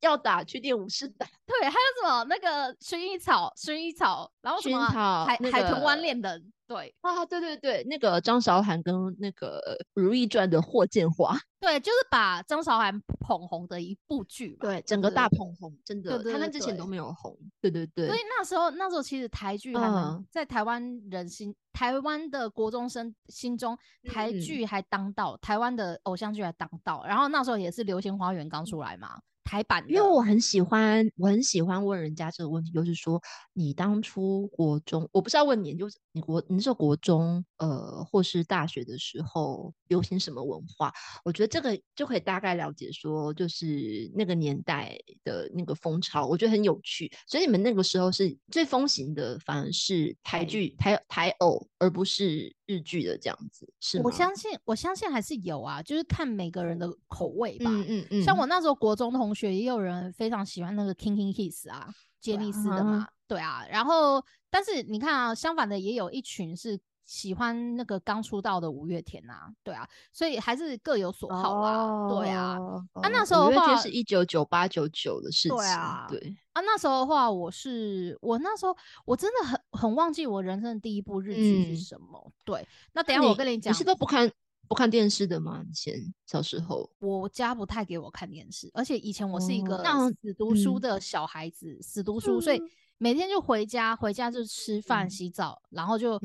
[0.01, 2.23] 要打去练武士打，对，还有什么？
[2.25, 6.93] 那个薰衣草，薰衣草，然后什么海海豚湾恋人，对。
[7.01, 18.07] 啊，对对对，那个张韶涵跟那个《如懿传》的霍建华， 对，就是把张韶涵捧红的一部剧，对，整个大捧红，真的，他那之前都没有红，对对对。
[18.07, 23.77] 所以那时候，那时候其实台剧还蛮在台湾人心，台湾的国中生心中，
[24.11, 29.19] 台剧还当道，台湾的偶像剧还当道，然后那时候也是《流星花园》刚出来嘛。
[29.43, 33.21] 台版，因为我很喜欢，我很喜欢问人家这个问题，就是说
[33.53, 40.93] 你当初国中，我不是要问你，就是你国，你是国中，呃，或是大学的时候流行什么文化？
[41.25, 47.11] 我觉得这个就可以大概了解说，就是那个年代的那个风潮，我觉得很有趣。
[47.27, 54.03] 所以你们那个时候是最风行的，反而是台剧、台台偶，而不是日剧的这样子，是吗？
[54.05, 57.69] 我相信，我相信还是有啊，就是看每个人的口味吧。
[57.69, 58.23] 嗯嗯嗯。
[58.23, 59.51] 像我那时候国中同学。
[59.51, 63.65] 也有人非常喜欢那个 King King Kiss 啊，杰尼斯的嘛，对啊。
[63.69, 66.79] 然后，但是你看啊，相反的也有一群是
[67.11, 69.85] 喜欢那个刚出道的五月天啊，对啊。
[70.13, 72.57] 所以还是各有所好啦，对啊。
[72.93, 76.61] 啊，那时候五月天是一九九八九九的事情，对啊，对啊。
[76.61, 82.31] 那时候的话，我是我那时候我真的很很忘记我人生的第一部日剧是什么。
[82.45, 84.31] 对，那等下我跟你讲，你是都不看。
[84.67, 85.61] 不看电视的吗？
[85.69, 85.93] 以前
[86.25, 89.83] 小时候，我家不太给我看电视，而且以前我是一个
[90.23, 92.61] 死读书的小孩子，死读书，所以
[93.01, 96.19] 每天就回家，回家就吃饭、洗澡，然后就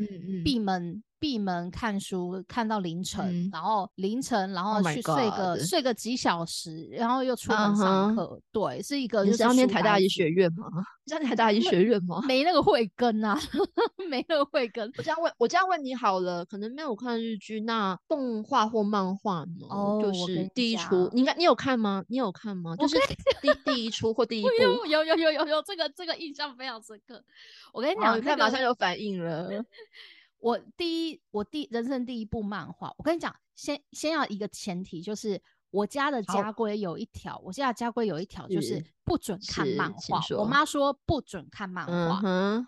[0.45, 1.03] 闭门。
[1.19, 8.41] 闭门看书看到凌晨，然后凌晨，然后去睡个睡个几小时，然后又出门上课。
[8.53, 9.25] 对，是一个。
[9.25, 10.67] 你是要念台大医学院吗？
[11.05, 12.23] 你 是台大医学院吗？
[12.27, 13.39] 没那个慧根啊，
[14.11, 14.91] 没那个慧根。
[14.97, 19.67] 我这样问，我这样问你好了，可能没有看日剧，那动画或漫画呢？
[19.69, 22.05] 哦，就是第一出，你看你有看吗？
[22.09, 22.77] 你有看吗？
[22.77, 22.99] 就是
[23.41, 24.49] 第第一出或第一部。
[24.61, 27.23] 有有有有有，这个这个印象非常深刻。
[27.73, 29.49] 我跟你讲，你看马上有反应了。
[30.47, 35.43] 我第一，我第人生第一部漫画，我跟你讲，先先要一个前提，就是
[35.73, 40.21] 我家的家规有一条，我家的家规有一条，就是不准看漫画。
[40.39, 42.21] 我妈说不准看漫画，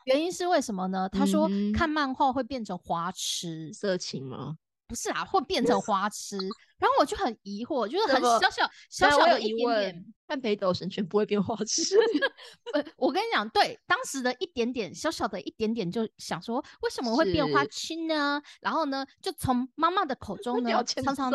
[0.06, 1.08] 原因是为什么呢？
[1.08, 4.58] 她说看漫画会变成花痴、色情吗？
[4.88, 6.36] 不是啊，会变成花痴。
[6.78, 11.96] 然后我就很疑惑，就是很小小小小的一点点，但北斗神拳不会变花痴。
[12.72, 18.40] 呃，我跟你讲，对当时的一点点小小的一点点，就想说为什么会变花痴呢？
[18.60, 21.30] 然后呢，就从妈妈的口 中呢，常 常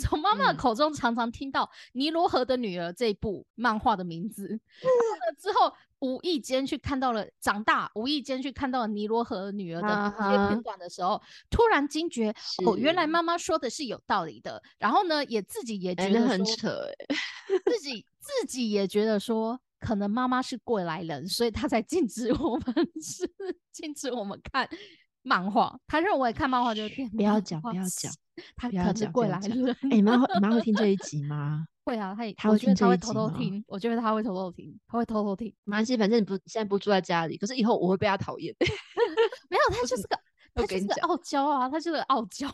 [0.00, 4.58] 从妈妈的口中常常听到《尼罗河的女儿》这部漫画的名字。
[5.38, 5.72] 之后。
[6.02, 12.34] 无意间去看到了长大，无意间去看到了尼罗河女儿的一些片段的时候，突然惊觉
[12.66, 14.60] 哦，原来妈妈说的是有道理的。
[14.78, 16.84] 然后呢，也自己也觉得很扯，
[17.64, 23.28] 自己自己也觉得说，可能妈妈是过来人，所以她才禁止我们 是
[23.70, 24.68] 禁止我们看
[25.22, 25.78] 漫画。
[25.86, 28.12] 他认为看漫画就是不要讲，不要讲，
[28.56, 29.76] 他可能过来人。
[29.90, 31.66] 哎，妈妈会听这一 集吗？
[31.84, 35.52] 会啊，他他会听他会偷偷听，我觉得他会偷偷听，他会偷偷听。
[35.64, 38.54] 没关系，反正你不现在不住在家里，可是以后我会被他讨厌。
[39.50, 40.18] 没有，他就是个，
[40.54, 42.48] 他就是傲娇啊，他就是傲娇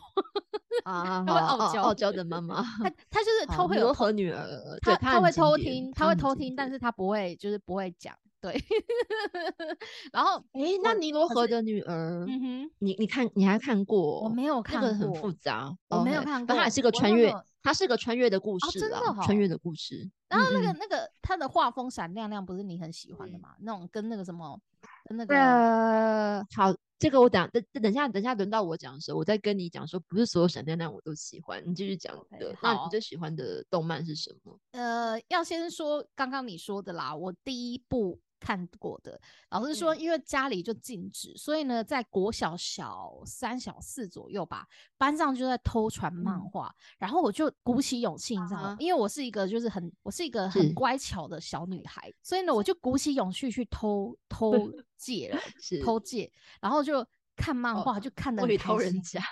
[0.85, 2.63] 啊， 他会傲娇，傲娇的妈妈。
[2.83, 8.15] 他他就是他会有和女儿，他他会偷听，他会偷听，但是他不会就是不会讲。
[8.41, 8.53] 对，
[10.13, 14.23] 然后哎，那尼罗河的女儿，嗯哼，你你看你还看过？
[14.23, 16.55] 我没有看过，那个很复杂，我没有看过。
[16.55, 17.33] 它也是个穿越，
[17.63, 20.09] 它是个穿越的故事啊，穿越的故事。
[20.29, 23.55] 然后那个那个它的画风闪亮亮，不是你很喜欢的吗？
[23.61, 24.61] 那种跟那个什么，
[25.09, 26.75] 跟那个好。
[27.01, 31.63] 这个我等等等下等下轮到我讲的时候，我再跟你讲说，不是所有闪亮亮我都喜欢。
[31.65, 34.59] 你继续讲的，那你最喜欢的动漫是什么？
[34.73, 39.21] 呃，要先说刚刚你说的啦，我第一部看过的。
[39.51, 44.67] 老师说，因为家里就禁止，所以呢，在国小小三、小四左右吧，
[44.97, 46.75] 班上就在偷传漫画。
[46.99, 48.77] 然后我就鼓起勇气，你知道吗？
[48.79, 54.53] 因为我是一个就是很我是一个很乖巧的小女孩，所以呢，我就鼓起勇气去偷偷
[54.97, 55.41] 借了，
[55.85, 56.31] 偷借，
[56.61, 59.23] 然后就看漫画，就看的很偷人家。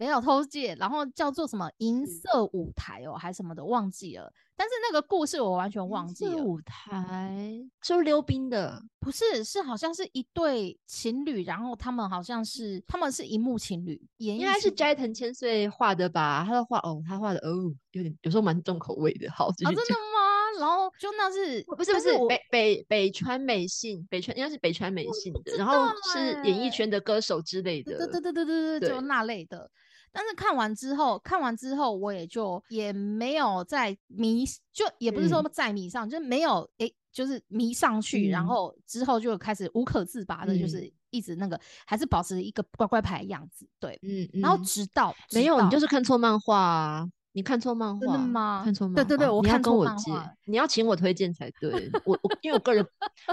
[0.00, 4.32] 没有偷借，然后叫做什么银色舞台哦，还是什么的，忘记了。
[4.56, 6.42] 但是那个故事我完全忘记了。
[6.42, 16.44] 舞台是溜冰的，不是，是好像是一对情侣，然后他们好像是他们是荧幕情侣，应该是斋藤千岁画的吧？
[16.46, 19.30] 他的画哦，他画的哦，有点有时候蛮重口味的。
[19.30, 20.58] 好，真的吗？
[20.58, 29.70] 然后就那是不是不是北北北川美信，北川应该是北川美信的，然后是演艺圈的歌手之类的，对对对对对对，就那类的。
[30.12, 48.62] 但是看完之后，看完之后我也就也没有再迷，就也不是说再迷上，就是没有诶，就是迷上去，然后之后就开始无可自拔的，就是一直那个还是保持一个乖乖牌的样子，对，嗯，然后直到没有，你就是看错漫画啊，你看错漫画，真的吗？
[48.64, 52.84] 看错漫画，对对对，我看错漫画，你要请我推荐才对，我我因为我个人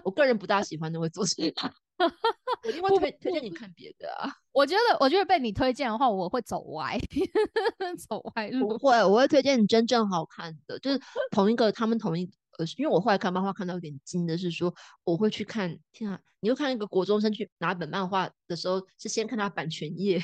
[0.03, 1.33] 我个人不大喜欢那位作者。
[2.63, 4.31] 我另外 推推荐你看别的啊！
[4.57, 6.97] 我觉得，我觉得被你推荐的话，我会走歪，
[8.09, 8.69] 走歪路。
[8.69, 10.99] 不会，我会推荐你真正好看的，就是
[11.29, 12.27] 同一个，他们同一。
[12.57, 20.19] 可是，因为我后来看漫画看到有点惊的是说，我会去看，天啊，你会看一个国中生去拿本漫画的时候，是先看他版权页，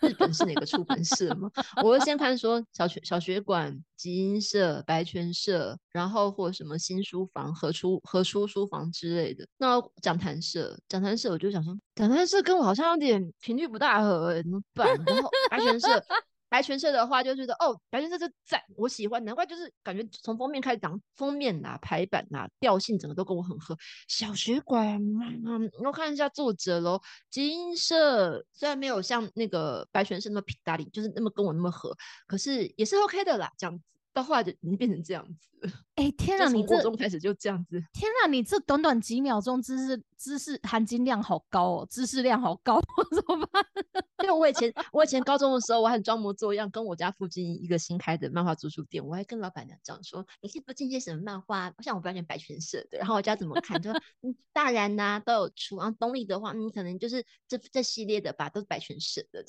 [0.00, 1.48] 日本是哪个出版社吗？
[1.84, 9.46] 我会先看说小学小学馆、集英社、白泉社，然后或什么新书房、何出何出书房之类的。
[9.56, 14.88] 那讲谈社，讲谈社，我就想说，讲谈社跟我好像有点频率不大合，怎么办？
[15.06, 16.04] 然后白泉社。
[16.48, 23.76] 白泉社的话就觉得哦，白泉社就赞，我喜欢，难怪就是感觉从封面开始讲封面呐、排版呐、调性整个都跟我很合。
[24.08, 25.00] 小学馆，
[25.44, 27.00] 嗯，我看一下作者喽。
[27.30, 33.84] 金社虽然没有像那个白泉社那么皮达里，就是那么跟我那么合，可是也是 OK 的啦，这样子。
[34.16, 35.50] 到后来就已经变成这样子。
[35.96, 37.78] 哎，天 啊，你这中开始就这样子。
[37.92, 42.80] 天啊，你这短短几秒钟知识知识含金量好高哦，知识量好高，
[43.14, 43.62] 怎么办？
[44.24, 51.70] 因为我以前我以前高中的时候，我很装模作样，跟我家附近一个新开的漫画租书店，我还跟老板娘讲说：“你可以不进些什么漫画？
[51.82, 53.80] 像我表演白泉社的，然后我家怎么看？
[53.82, 59.44] 就说嗯，大然呐都有出，然后东立的话，你可能就是这这系列的吧，都是白泉社的。”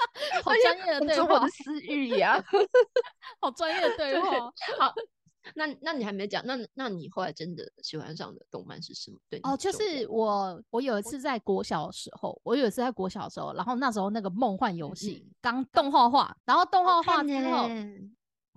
[0.44, 2.42] 好专业的对话，私欲呀，
[3.40, 4.50] 好专业的对话。
[4.78, 4.94] 好，
[5.54, 9.18] 那那你还没讲，那那你后来真的喜欢上的动漫是什么？
[9.28, 17.68] 对哦，就是我，我有一次在国小的时候，我有一次在国小的时候，然后那时候那个梦幻游戏刚动画化，然后动画化之后。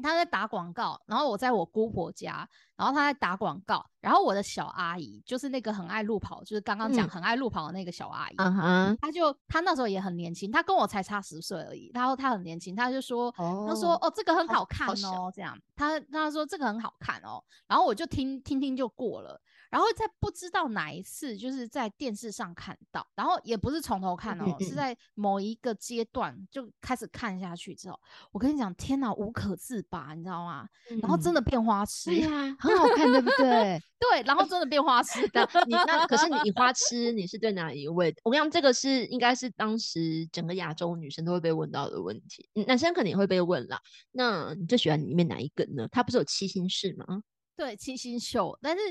[0.01, 19.39] 他在打广告，然后我在我姑婆家，然后他在打广告，然后我的小阿姨就是那个很爱路跑，就是刚刚讲很爱路跑的那个小阿姨，嗯哼，他就她那时候也很年轻，她跟我才差十岁而已，然后她很年轻，她就说，她说哦这个很好看哦，这样，她她说这个很好看哦，然后我就听听听就过了。
[19.74, 27.99] 然后在不知道哪一次，就是在电视上看到，然后也不是从头看哦，是在某一个阶段就开始看下去之后，
[28.32, 30.69] 我跟你讲，天哪，无可自拔，你知道吗？
[31.01, 32.30] 然后真的变花痴，对呀，
[32.61, 33.82] 很好看，对不对？
[33.97, 35.49] 对，然后真的变花痴的。
[35.65, 38.15] 你那可是你花痴，你是对哪一位？
[38.24, 43.82] 我跟你讲，这个是应该是当时整个亚洲女生都会被问到的问题，男生肯定也会被问啦。
[44.11, 45.88] 那你最喜欢里面哪一个呢？
[45.91, 47.24] 他不是有七星式吗？
[47.55, 48.82] 对，七星秀，但是。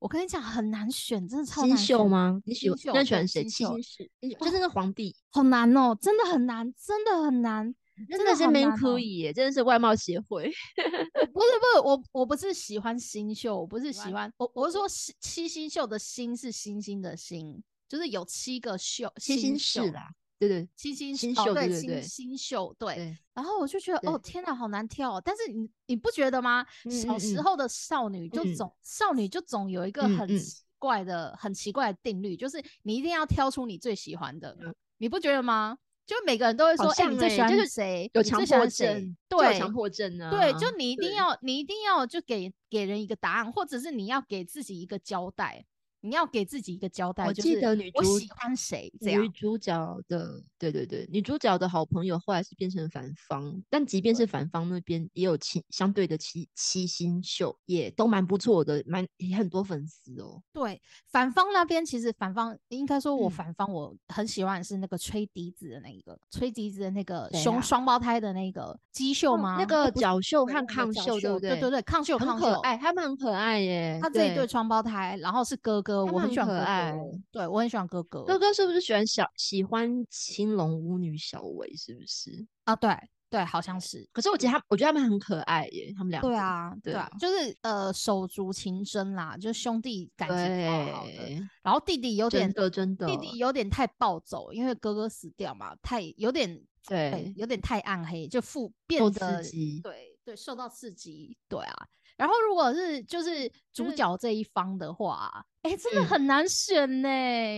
[0.00, 2.40] 我跟你讲，很难选，真的超难秀吗？
[2.46, 2.78] 你喜欢？
[2.94, 3.44] 那喜欢谁？
[3.44, 7.72] 七星氏，就那个皇帝，好难哦，真的很难，真的很难，
[8.08, 10.50] 真的是没可以耶，真的是外貌协会。
[11.32, 14.88] 不是不是，我我不是喜欢新秀，我不是喜欢，我我是说
[15.20, 20.08] 七星秀的星是星星的星，就是有七个秀，七星是啦。
[20.40, 23.14] 对对，星星新秀，对新新秀，对。
[23.34, 25.20] 然后我就觉得，哦天哪，好难挑。
[25.20, 26.66] 但是你你不觉得吗？
[26.90, 34.56] 小时候的少女就总少女就总有一个很奇怪的很奇怪的定律，就是你一定要挑出你最喜欢的，
[34.96, 35.76] 你不觉得吗？
[36.06, 38.10] 就每个人都会说，哎，你最喜欢谁？
[38.14, 40.30] 有强迫症，对，强迫症呢？
[40.30, 45.64] 对，就你一定要，你一定要就给给人一个答案，或者是你要给自己一个交代。
[46.00, 49.28] 你要给自己一个交代，我记得女主我喜欢谁这样女。
[49.30, 60.42] 主角的，对对对，女主角的好朋友后来是变成反方，但即便是反方那边也有七相对的七七星秀，也都蛮不错的，蛮也很多粉丝哦。
[60.52, 69.56] 对，反方那边其实反方应该说，我嗯反方我很喜欢是那个吹笛子的那一个，吹笛子的那个谁啊胸双胞胎的那个姬秀哦吗？
[69.58, 71.58] 那个角秀和抗秀，对不对？
[71.58, 73.98] 对对，抗秀很抗秀，可爱，他们很可爱耶。
[74.02, 76.98] 他这一对双胞胎，然后是哥哥，他们很我很喜欢哥可爱哥，
[77.30, 78.24] 对我很喜欢哥哥。
[78.24, 81.72] 哥哥是不是喜欢小喜欢青龙巫女小薇？
[81.76, 82.46] 是不是？
[82.64, 82.90] 啊，对
[83.28, 84.08] 对，好像是。
[84.12, 86.28] 可是我觉得他，我觉得他们很可爱耶，他们两个。
[86.28, 91.48] 对啊，对啊，就是呃手足情深啦，就兄弟感情超好的。
[91.62, 96.48] 然后弟弟有点真的真的，弟弟有点太暴走，因为哥哥死掉嘛，太有点
[96.88, 99.42] 对对，有点太暗黑，就负变受得
[99.82, 101.86] 对对，受到刺激，对啊。
[102.20, 107.08] 然后如果是就是主角这一方的话，哎、真的嗯很难选呢。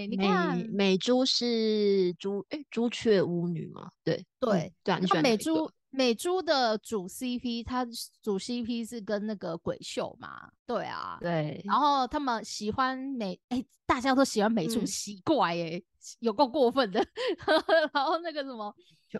[0.06, 3.88] 你看美，珠是朱哎朱雀巫女嘛？
[4.04, 7.84] 对对嗯对啊，那美珠美珠的主 CP，他
[8.22, 10.48] 主 CP 是跟那个鬼秀嘛？
[10.66, 15.82] 对啊，对，然后他们喜欢美，哎、大家都喜欢美珠，嗯奇怪哎、
[16.20, 17.04] 有够过分的。
[17.92, 18.74] 然后那个什么，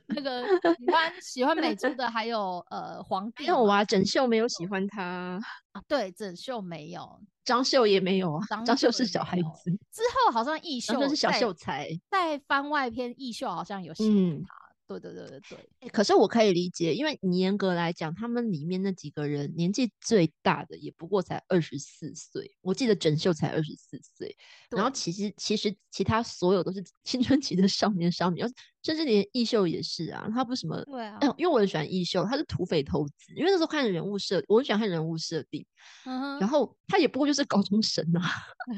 [0.06, 0.42] 那个
[0.78, 5.38] 喜欢喜欢美珠的还有呃皇帝嘛没有啊，整秀没有喜欢他，
[5.72, 11.88] 啊，对，整秀没有，张秀也没有啊，张张秀是小孩子，之后好像艺秀张秀是小在秀才。
[12.10, 14.54] 在番外篇艺秀好像有喜欢嗯他，
[14.98, 24.36] 对对对对对，欸可是我可以理解，因为你严格来讲，他们里面那几个人年纪最大的也不过才二十四岁，我记得整秀才二十四岁，
[24.70, 24.92] 然后。
[25.02, 28.40] 其实其实其他所有都是青春期的少年少女，
[28.82, 30.82] 甚至连艺秀也是啊，他不是什么。
[30.84, 35.64] 对啊，嗯，因为我很喜欢艺秀，他是土匪偷子，因为那时候看人物设，我很喜欢看人物设定，
[36.04, 38.22] 嗯，然后他也不过就是高中生啊，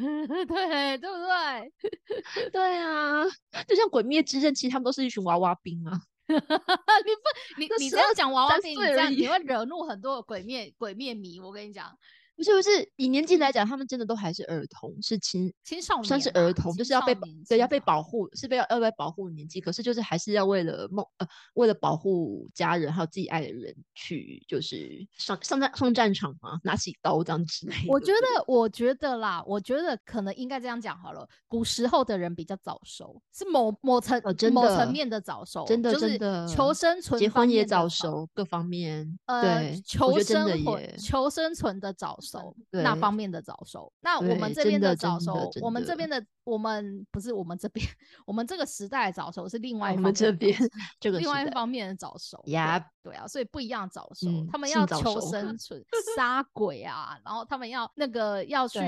[0.47, 2.51] 对对不对？
[2.53, 3.25] 对啊，
[3.67, 5.99] 就像《鬼灭之刃》，其实他们都是一群娃娃兵啊，
[6.29, 11.41] 你不，你那你这样讲娃娃兵，你这样你会惹怒很多鬼灭鬼灭迷。
[11.41, 11.91] 我跟你讲，
[12.37, 19.61] 不是不是，以年纪来讲，他们真的都还是儿童，是青青少年算是啊儿童，就是要被保对要被保护，是被要要被保护的年纪。
[19.61, 27.85] 可是就是还是要为了梦呃，为了保护家人还有自己爱的人去，就是上上战上战场嘛，拿起刀这样之类的。
[27.89, 31.27] 我觉得，我觉得啦，我觉得可能应该这样讲好了。
[31.47, 43.93] 古时候的人比较早熟，是某某层、哦真某层面的早熟，真的就是真的求生存结婚也早熟，各方面呃，对，求生存、求生存的早熟，那方面的早熟。
[44.01, 47.87] 那我们这边的早熟，我们这边的，我们不是我们这边，
[48.27, 50.59] 我们这个时代的早熟是另外一方面们这边
[50.99, 52.43] 这个另外一方面的早熟。
[52.47, 55.85] 呀对啊，所以不一样早熟，嗯他们要求生存、
[56.17, 58.81] 杀鬼啊，然后他们要那个要去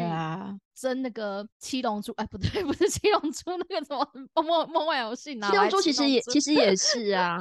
[0.75, 4.07] 争那个七龙珠，哎，不对， 不是七龙珠，那个什么
[4.43, 7.39] 梦梦幻游戏拿来七龙珠其实也其实也是啊。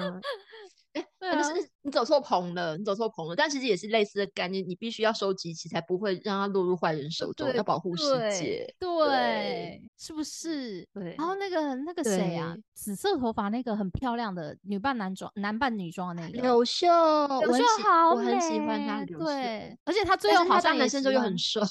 [1.19, 3.35] 对但啊，是你走错棚了，你走错棚了。
[3.35, 8.75] 但其实也是类似的概念，你必须要收集起，才不会让它落入坏人手中，要保护世对界。
[8.79, 10.87] 对，是不是？
[10.93, 21.61] 对然后那个那个谁啊，紫色头发那个很漂亮的女扮男装、男扮女装的那个柳秀，我柳秀好我很喜欢他美，对，而且他最后好像男生之后喜欢又很帅。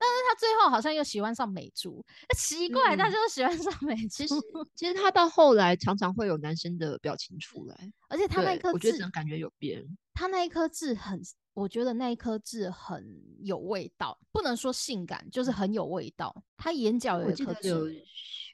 [0.00, 4.34] 他最后好像又喜欢上美珠，那奇怪，大嗯家都喜欢上美其实，
[4.74, 9.84] 其实他到后来常常会有男生的表情出来，而且他那对，颗我觉得痣感觉有变。
[10.14, 11.20] 他那一颗痣很，
[11.54, 13.06] 我觉得那一颗痣很
[13.42, 16.34] 有味道，不能说性感，就是很有味道。
[16.56, 18.04] 他眼角有一颗痣，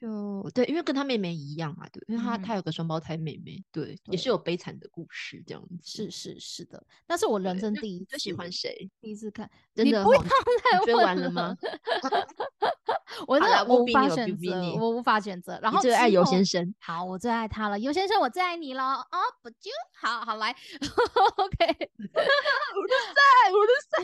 [0.05, 5.77] 秀，对，因为跟他妹妹一样嘛，对，因为他嗯他有个双胞胎妹妹，对，也是有悲惨的故事这样子。
[5.83, 6.81] 是是是的。
[7.07, 8.89] 但是我人生第一次，最喜欢谁？
[9.01, 11.55] 第一次看，真的哈你不要再问完了吗？
[13.27, 15.57] 我真的我无法选择，我无法选择。
[15.61, 19.19] 然后最爱尤先生，好，我最爱他了，尤先生，我最爱你了啊！
[19.41, 20.55] 不就好好来，OK
[21.55, 23.21] 我的赛，
[23.53, 24.03] 我的赛。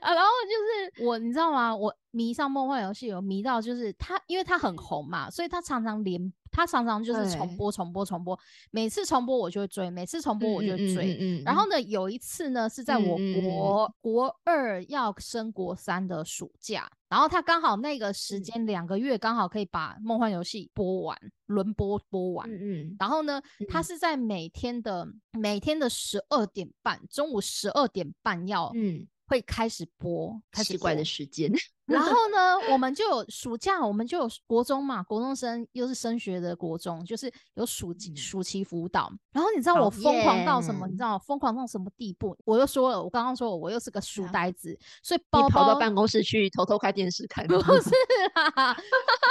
[0.06, 0.14] 啊。
[0.14, 1.74] 然后就是我，你知道吗？
[1.74, 8.38] 我迷上梦幻游戏，有迷到就是他，因为他很红嘛，所以他常常连，他常常就是重播、重播、重播，
[8.70, 11.16] 每次重播我就会追，每次重播我就追。
[11.20, 18.42] 嗯然后呢，有一次呢是在我国、国二要升国三的暑假，然后他刚好那个时嗯。
[18.42, 22.48] 间两个月刚好可以把梦幻游戏播完，轮播播完。
[22.50, 23.84] 嗯嗯，然后呢，他嗯。
[23.84, 31.52] 是在每天的每天的十二点半，中午十二点半要嗯，会开始播，开始奇怪的播时间，
[31.88, 39.10] 然后 呢，我们就有暑假，我们就有国中嘛，国中生又是升学的国中，就是有暑期暑期辅导。
[39.32, 40.86] 然后你知道我疯狂到什么？
[40.86, 42.36] 你知道疯狂到什么地步？
[42.44, 47.46] 我又说了，我刚刚说我又是个书呆子，所以包跑到办公室去偷偷开电视看。
[47.46, 47.90] 不 是
[48.34, 48.76] 啦，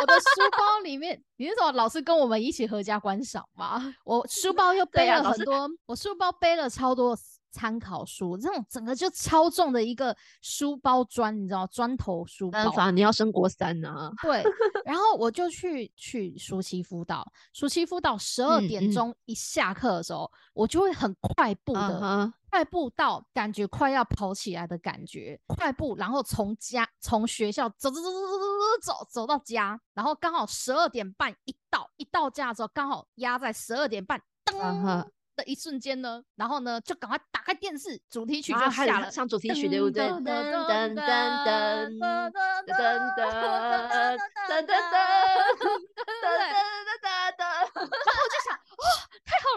[0.01, 3.93] 我的书包里面，你是说老师跟我们一起合家观赏嘛？
[4.03, 7.15] 我书包又背了很多，我书包背了超多。
[7.57, 12.71] 参考书这种整个就超重的一个书包砖，你知道砖头书包。
[12.71, 14.11] 反你要升国三呢。
[14.21, 14.43] 对，
[14.85, 35.07] 然后我就去去暑期辅导，暑期辅导十二点钟一下课的时候，我就会很快步的快步到感觉快要跑起来的感觉，快步，然后从家从学校走走走走走走走走到家，然后刚好十二点半一到，一到家的时候刚好压在十二点半，噔。
[35.37, 40.03] 的一瞬间呢，然后呢，就赶快打开电视，主题曲就下了，唱主题曲对不对？
[40.09, 42.33] 噔噔噔噔噔噔
[42.67, 43.07] 噔噔
[44.49, 44.67] 噔噔噔。
[44.67, 44.73] 然后我就
[46.35, 47.46] 想，哇，太好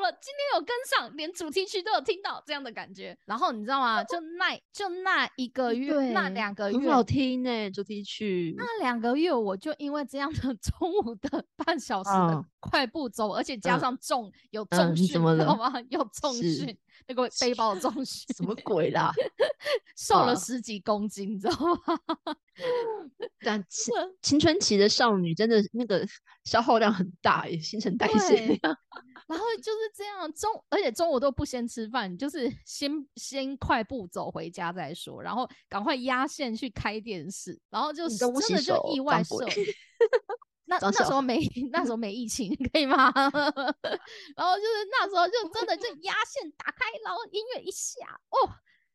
[0.01, 3.17] 了，今天有跟上，连主题曲都有听到这样的感觉。
[3.27, 4.03] 然后你知道吗？
[4.05, 8.55] 就那就那一个月，那两个月很好听呢，主题曲。
[8.57, 15.73] 那两个月我就因为这样的 中午的半小时的快步走，而且加上重 有重训，知道吗？
[15.91, 16.77] 有重训。
[17.11, 19.13] 那个背包的重心什么鬼啦？
[19.99, 21.77] 瘦了十几公斤，你知道吗？
[23.43, 23.93] 但青
[24.23, 26.07] 青春期的少女真的那个
[26.45, 28.47] 消耗量很大，也新陈代谢。
[29.27, 39.41] 然后就是这样中，而且中午都不先吃饭，就是先先快步走回家再说，然后赶快压线去开电视，然后就真的就意外瘦。
[40.71, 41.41] 那那时候没
[41.73, 43.11] 那时候没疫情，可以吗？
[44.37, 48.49] 然后就是那时候就真的就压线打开，然后音乐一下，哦。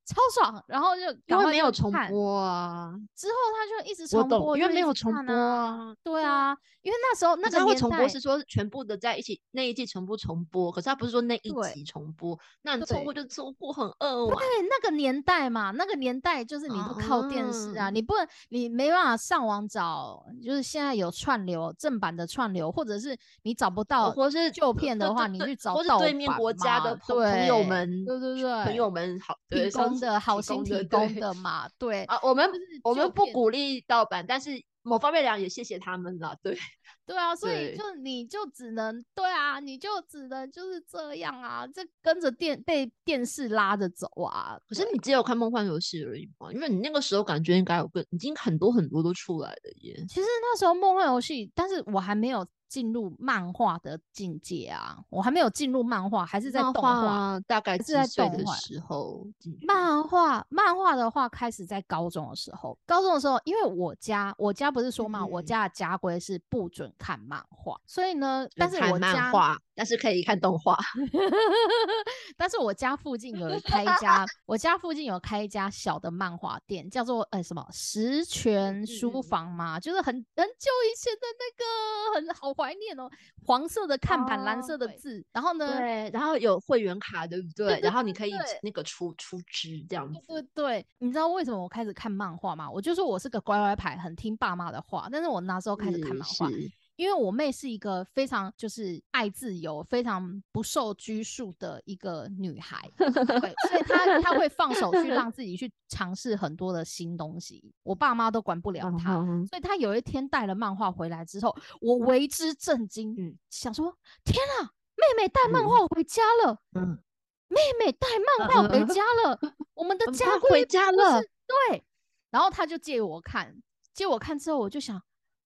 [0.05, 13.25] 超爽，然后就因为没有重播啊，之后他就一直重播，因为没有重播啊，对啊，因为那时候那个会重播是说全部的在一起那一季全部重播，可是他不是说那一集重播，那你重播就。
[13.35, 14.37] 重播很饿对，
[14.69, 29.69] 那个年代嘛，那个年代就是你不靠电视啊，你不能你没办法上网找，就是现在有串流正版的串流，或者是你找不到，或是旧片的话，你去找对面国家的朋友们，对对对，朋友们好提
[29.99, 30.09] 供。
[30.09, 32.49] 的好心提供的嘛，对啊，我们
[32.83, 36.57] 我们不鼓励盗版，但是某方面讲也谢谢他们了，对
[37.05, 44.57] 对啊，所以就你就只能对啊，你就只能就是这样啊，这跟着电被电视拉着走啊。
[44.67, 49.95] 可是你只有看梦幻游戏而已嘛，因为你那个时候感觉应该有个已经很多很多都出来了耶。
[50.07, 52.45] 其实那时候梦幻游戏，但是我还没有。
[52.75, 54.97] 进入漫画的境界啊！
[55.09, 59.25] 我还没有进入漫画，还是在动画，大概是在动画的时候。
[59.65, 62.77] 漫画，漫画的话开始在高中的时候。
[62.85, 69.31] 高中的时候，因为我家，我家不是说嘛，我家的家规是不准看漫画，所以呢，但是我家。
[69.75, 70.77] 但是可以看动画，
[72.37, 83.09] 但是我家附近有开一家， 我家附近有开一家小的漫画店，叫做呃什么十全书房嘛，就是很很久以前的那个，很好怀念哦，
[83.45, 87.79] 黄色的看板，蓝色的字，然后呢，对，然后有会员卡，对不对？
[87.81, 90.85] 然后你可以那个出出资这样子，对对。
[90.99, 92.69] 你知道为什么我开始看漫画吗？
[92.71, 96.49] 我就说我是个乖乖牌，很听爸妈的话，但是我那时候开始看漫画。
[96.95, 109.15] 因为我妹是一个非常就是爱自由、非常不受拘束的一个女孩，对，所以她她会放手去让自己去尝试很多的新东西，我爸妈都管不了她，
[109.49, 113.93] 所以她有一天带了漫画回来之后，我为之震惊，嗯，想说
[114.23, 115.65] 天啊，妹妹带漫。
[115.65, 116.99] 画回家了，嗯，
[117.47, 119.39] 妹妹带漫画回家了，
[119.73, 121.83] 我们的家回家了，对，
[122.29, 123.61] 然后她就借我看，
[123.93, 124.95] 借我看之后，我就想，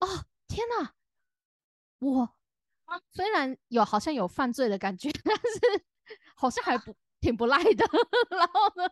[0.02, 0.08] 哦，
[0.48, 0.92] 天哪！
[2.00, 2.30] 我
[3.12, 5.84] 虽然有好像有犯罪的感觉，但是
[6.36, 7.86] 好像还不挺不赖的。
[8.32, 8.90] 然后呢，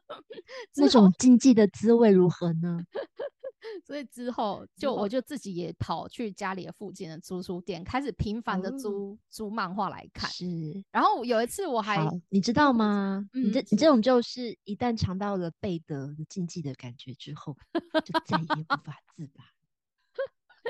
[0.76, 2.80] 那种经济的滋味如何呢？
[3.84, 10.30] 所以之后就我就自己也跑去家里的附近的租书店，开始频繁的租租漫画来看。
[10.30, 10.46] 是，
[10.92, 13.28] 然后有一次我还你知道吗？
[13.34, 17.58] 你这你这种就是一旦尝到了贝德的禁忌的感觉之后，
[18.06, 19.44] 就再也无法自拔。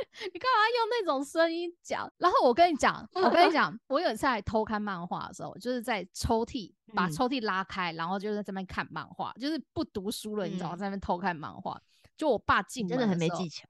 [0.33, 2.11] 你干嘛用那种声音讲？
[2.17, 11.81] 然后我跟你讲，我跟你讲，我有一次在偷看漫画的时候，就是在抽屉把抽屉拉开，然后就在这边看漫画，就是不读书了，你知道，在那边偷看漫画。
[12.15, 13.67] 就我爸进门，真的很没技巧。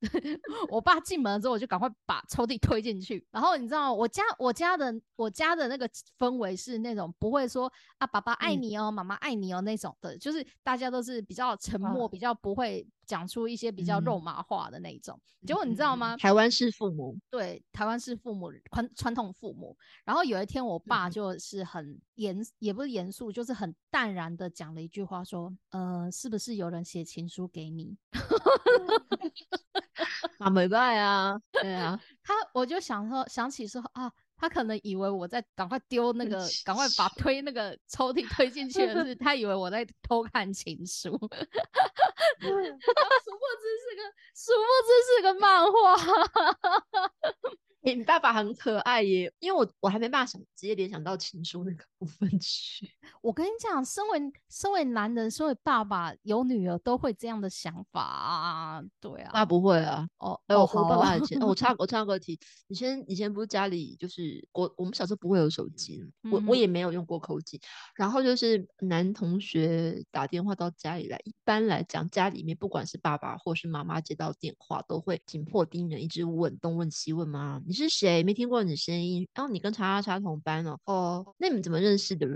[0.70, 3.26] 我爸进门之后，我就赶快把抽屉推进去。
[3.30, 15.20] 然后你知道，我家我家的我家的那个氛围是那种不会说啊，爸爸爱你哦，妈妈爱你哦那种的，就是大家都是比较沉默，比较不会讲出一些比较肉麻话的那一种。
[15.46, 16.16] 结果你知道吗？
[16.16, 19.76] 台湾式父母，对，台湾式父母传传统父母。
[20.04, 27.96] 然后有一天，我爸就是很严，也不是严肃，就是很淡然的讲了一句话，说：“呃，是不是有人写情书给你？”
[30.38, 34.12] 啊，没办啊，对啊，他我就想说，想起说啊。
[34.38, 42.52] 他可能以为我在赶快丢那个，赶快把推那个抽屉推进去的是，他以为我在偷看情书， 殊不知
[43.80, 44.02] 是个，
[44.34, 45.96] 殊不知是个漫画。
[47.80, 52.90] 你爸爸很可爱耶，因为我我还没办法想直接联想到情书那个部分去。
[53.22, 58.82] 我跟你讲，身为身为男人，身为爸爸有女儿都会这样的想法啊。
[59.00, 60.06] 对啊，爸不会啊。
[60.18, 67.60] 哦，哎，我爸爸以前，我插 我插个题，以前以前不是家里就是我我们小时候不会有手机，我我也没有用过口机。
[67.94, 77.62] 然后就是男同学打电话到家里来，一般来讲家里面不管是爸爸或是妈妈接到电话，都会紧迫盯人，一直问东问西问吗？
[77.64, 77.76] 你。
[77.76, 78.22] 是谁？
[78.22, 79.28] 没听过你的声音。
[79.34, 80.78] 然后你跟叉叉叉同班哦。
[80.86, 82.26] 哦，那你们怎么认识的？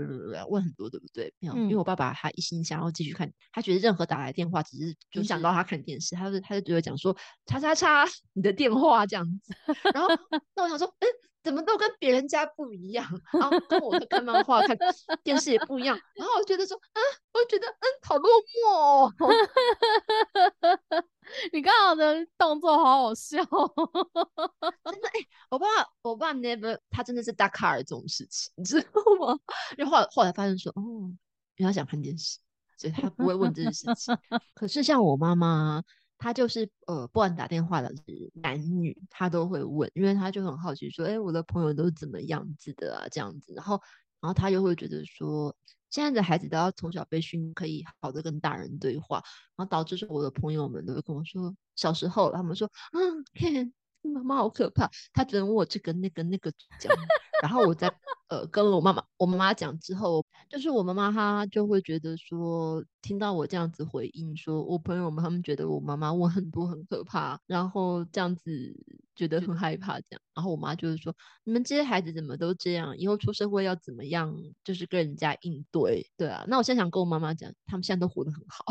[0.49, 1.33] 问很多，对不对？
[1.39, 9.53] 没有，因为我爸爸他一心想要继续看，他觉得任何打来电话只是就想到他看电视，他就他就觉得讲说叉叉叉你的电话这样子。
[9.93, 10.09] 然后
[10.55, 11.07] 那我想说，嗯，
[11.43, 13.05] 怎么都跟别人家不一样？
[13.33, 14.77] 然后跟我看漫画看
[15.23, 15.99] 电视也不一样。
[16.15, 16.99] 然后我觉得说，嗯，
[17.33, 18.77] 我觉得嗯，好落寞。
[18.77, 19.13] 哦。
[21.53, 23.37] 你刚刚的动作好好笑，
[24.83, 25.19] 真的哎！
[25.49, 25.65] 我爸
[26.01, 28.89] 我爸 never，他真的是大卡尔这种事情， 你知道
[29.19, 29.39] 吗？
[29.77, 30.81] 然后后来后来发现说，哦，
[31.55, 32.39] 因为他想看电视，
[32.77, 34.17] 所以他不会问这件事情。
[34.53, 35.81] 可是像我妈妈，
[36.21, 43.07] 他就是呃，不管打电话的是男女，他都会问，因为他就很好奇说，哎，我的朋友都是怎么样子的啊？
[43.11, 43.81] 这样子，然后
[44.19, 45.55] 然后他又会觉得说。
[45.89, 49.17] 现在的孩子都要从小被训，可以好的跟大人对话，
[49.57, 53.73] 然后导致说我的朋友们都会跟我说，小时候他们说，嗯，看
[54.09, 56.93] 妈妈好可怕，他只能问我这个那个那个讲，
[57.41, 57.91] 然后我在。
[58.31, 68.73] 呃，跟我妈妈，我妈妈讲之后，就是我妈妈她就会觉得说，听到我这样子回应，说我朋友们他们觉得我妈妈问很多很可怕，然后这样子
[69.17, 74.33] 觉得很害怕，这样，然后我妈就是说，你们这些孩子怎么都这样，以后出社会要怎么样，
[74.63, 78.63] 就是跟人家应对，对啊，那我现在想跟我妈妈讲，他们现在都活得很好。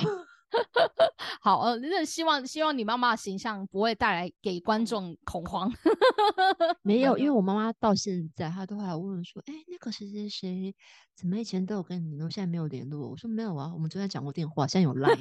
[1.41, 5.73] 好，呃，那希望希望你妈妈的形象不会带来给观众恐慌。
[6.83, 10.75] 没有，因为我妈妈到现在她都还问说，哎，那个谁谁谁，
[11.15, 13.09] 怎么以前都有跟你联络，现在没有联络？
[13.09, 15.17] 我说没有啊，我们昨天讲过电话，现在有 赖啊。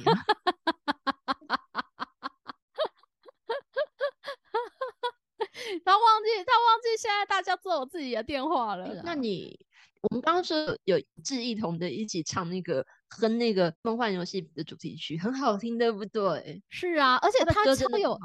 [5.84, 9.00] 他忘记，他忘记现在大家都有自己的电话了。
[9.04, 9.58] 那你，
[10.02, 12.84] 我们刚刚说有一致一同的一起唱那个。
[13.10, 16.62] 哼，那个梦幻游戏的主题曲很好听，对不对？
[16.68, 18.18] 是啊，而且它超有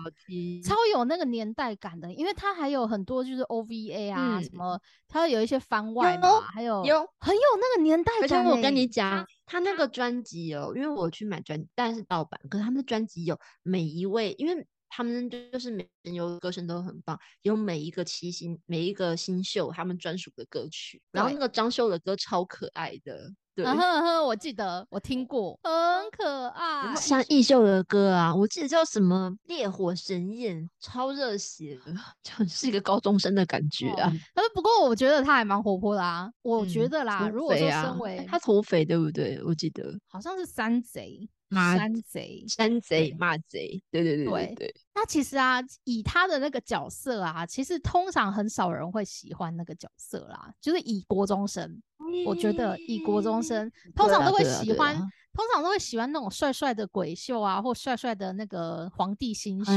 [0.63, 8.23] 超有那个年代感的，因为他还有很多就是 OVA 啊什么，它有一些番外嘛，还有有很有那个年代感。
[8.23, 23.33] 而且我跟你讲，他那个专辑哦，因为我去买专，但是盗版，可是他们的专辑有每一位，因为他们就是每人有歌声都很棒，有每一个七星，每一个新秀他们专属的歌曲，然后那个张秀的歌超可爱的。
[23.63, 25.71] 嗯哼哼，我记得我听过，很
[26.11, 26.95] 可爱。
[26.95, 34.09] 像易秀的歌啊，我记得叫什么《烈火神焰》，超热血的， 就是一个高中生的感觉啊。
[34.11, 36.29] 是不过我觉得他还蛮活泼的啊。
[36.41, 39.41] 我觉得啦，如果说身为他土匪对不对？
[39.45, 41.29] 我记得好像是山贼。
[41.51, 44.75] 山贼，山贼，骂贼，对对对对对。
[44.93, 50.53] 那其实啊，以他的那个角色啊，其实通常很少人会喜欢那个角色啦。
[50.59, 51.81] 就是以国中生，
[52.25, 54.95] 我觉得以国中生通常都会喜欢。
[55.35, 59.71] 通常都会喜欢那种帅帅的鬼秀啊，或帅帅的那个皇帝新秀，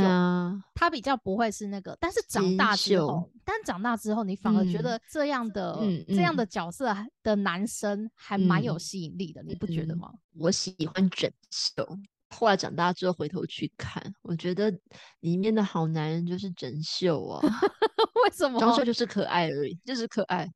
[0.73, 1.97] 他比较不会是那个。
[2.01, 10.09] 但是长大之后，但长大之后，你反而觉得这样的这样的角色的男生还蛮有吸引力的，你不觉得吗？
[10.39, 11.85] 我喜欢整秀，
[12.31, 14.73] 后来长大之后回头去看，我觉得
[15.21, 17.43] 里面的好男人就是整秀啊。
[18.25, 18.61] 为什么？
[18.61, 20.49] 装秀就是可爱而已，就是可爱。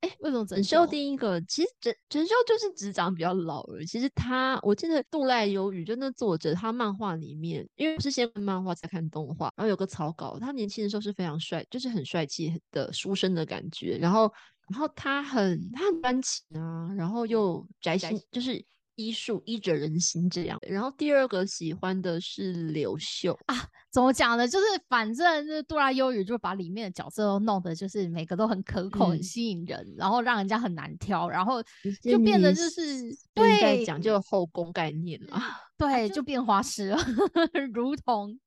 [0.00, 1.40] 哎，为什么整秀第一个？
[1.42, 3.86] 其实整整秀就是只长比较老而已。
[3.86, 13.96] 其实他，我记得杜赖忧郁，就那作者他漫画里面，因为是先看漫画再看动画，然后有个草稿，他年轻的时候是非常帅，就是很帅气的书生的感觉。
[13.98, 14.32] 然后，
[14.68, 18.64] 然后他很他很专情啊，然后又宅心，就是
[18.94, 20.58] 医术医者仁心这样。
[20.62, 23.56] 然后第二个喜欢的是刘秀啊，
[23.92, 24.48] 怎么讲呢？
[24.48, 31.62] 就是反正就是杜拉优语就把里面的角色都弄得就是每个都很可口、很嗯吸引人，然后让人家很难挑，然后
[32.02, 35.38] 就就变得就是对讲究后宫概念了。
[35.76, 36.98] 对，就变花痴了，
[37.74, 38.38] 如同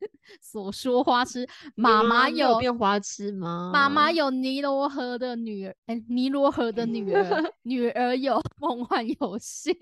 [0.42, 1.46] 所说花痴。
[1.76, 3.72] 妈妈有有变花痴吗？
[3.74, 7.24] 妈妈有尼罗河的女儿，哎、尼罗河的女儿，
[7.64, 9.78] 女儿有梦幻游戏。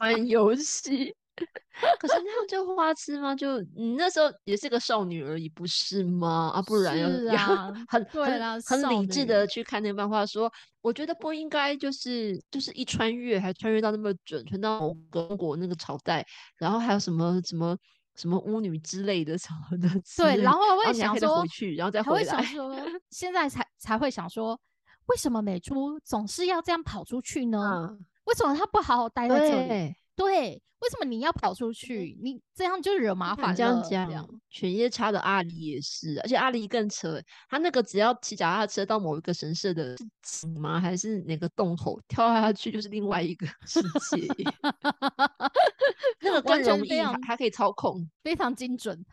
[0.00, 1.14] 玩游戏。
[1.98, 3.34] 可是那样就花痴吗？
[3.34, 6.50] 就你那时候也是个少女而已，不是吗？
[6.54, 16.24] 啊，不然要是 要啊很对啦很很理智的去看那个漫画，说我觉得不应该就是就是一穿越还穿越到那么准，穿到某个中国那个朝代，
[16.56, 17.76] 然后还有什么什么
[18.16, 22.24] 什么巫女之类的什么的对，然后然会想说回，去，然后再回来。
[22.24, 22.76] 想说，
[23.10, 24.60] 现在才才会想说，
[25.06, 27.58] 为什么美珠总是要这样跑出去呢？
[27.90, 29.94] 嗯，为什么她不好好待在这里？
[30.14, 30.62] 对。
[30.82, 32.18] 对，为什么你要跑出去？
[32.20, 33.54] 你这样就惹麻烦了。
[33.54, 40.80] 这样讲，这样犬夜叉的阿离也是，而且阿离更扯，他那个只要骑脚踏车到某一个神社的是井吗？
[40.80, 43.80] 还是哪个洞口跳下去就是另外一个世
[44.10, 44.54] 界耶，
[46.20, 48.06] 那个更完全容易，非常还还可以操控。
[48.22, 49.04] 非常精准。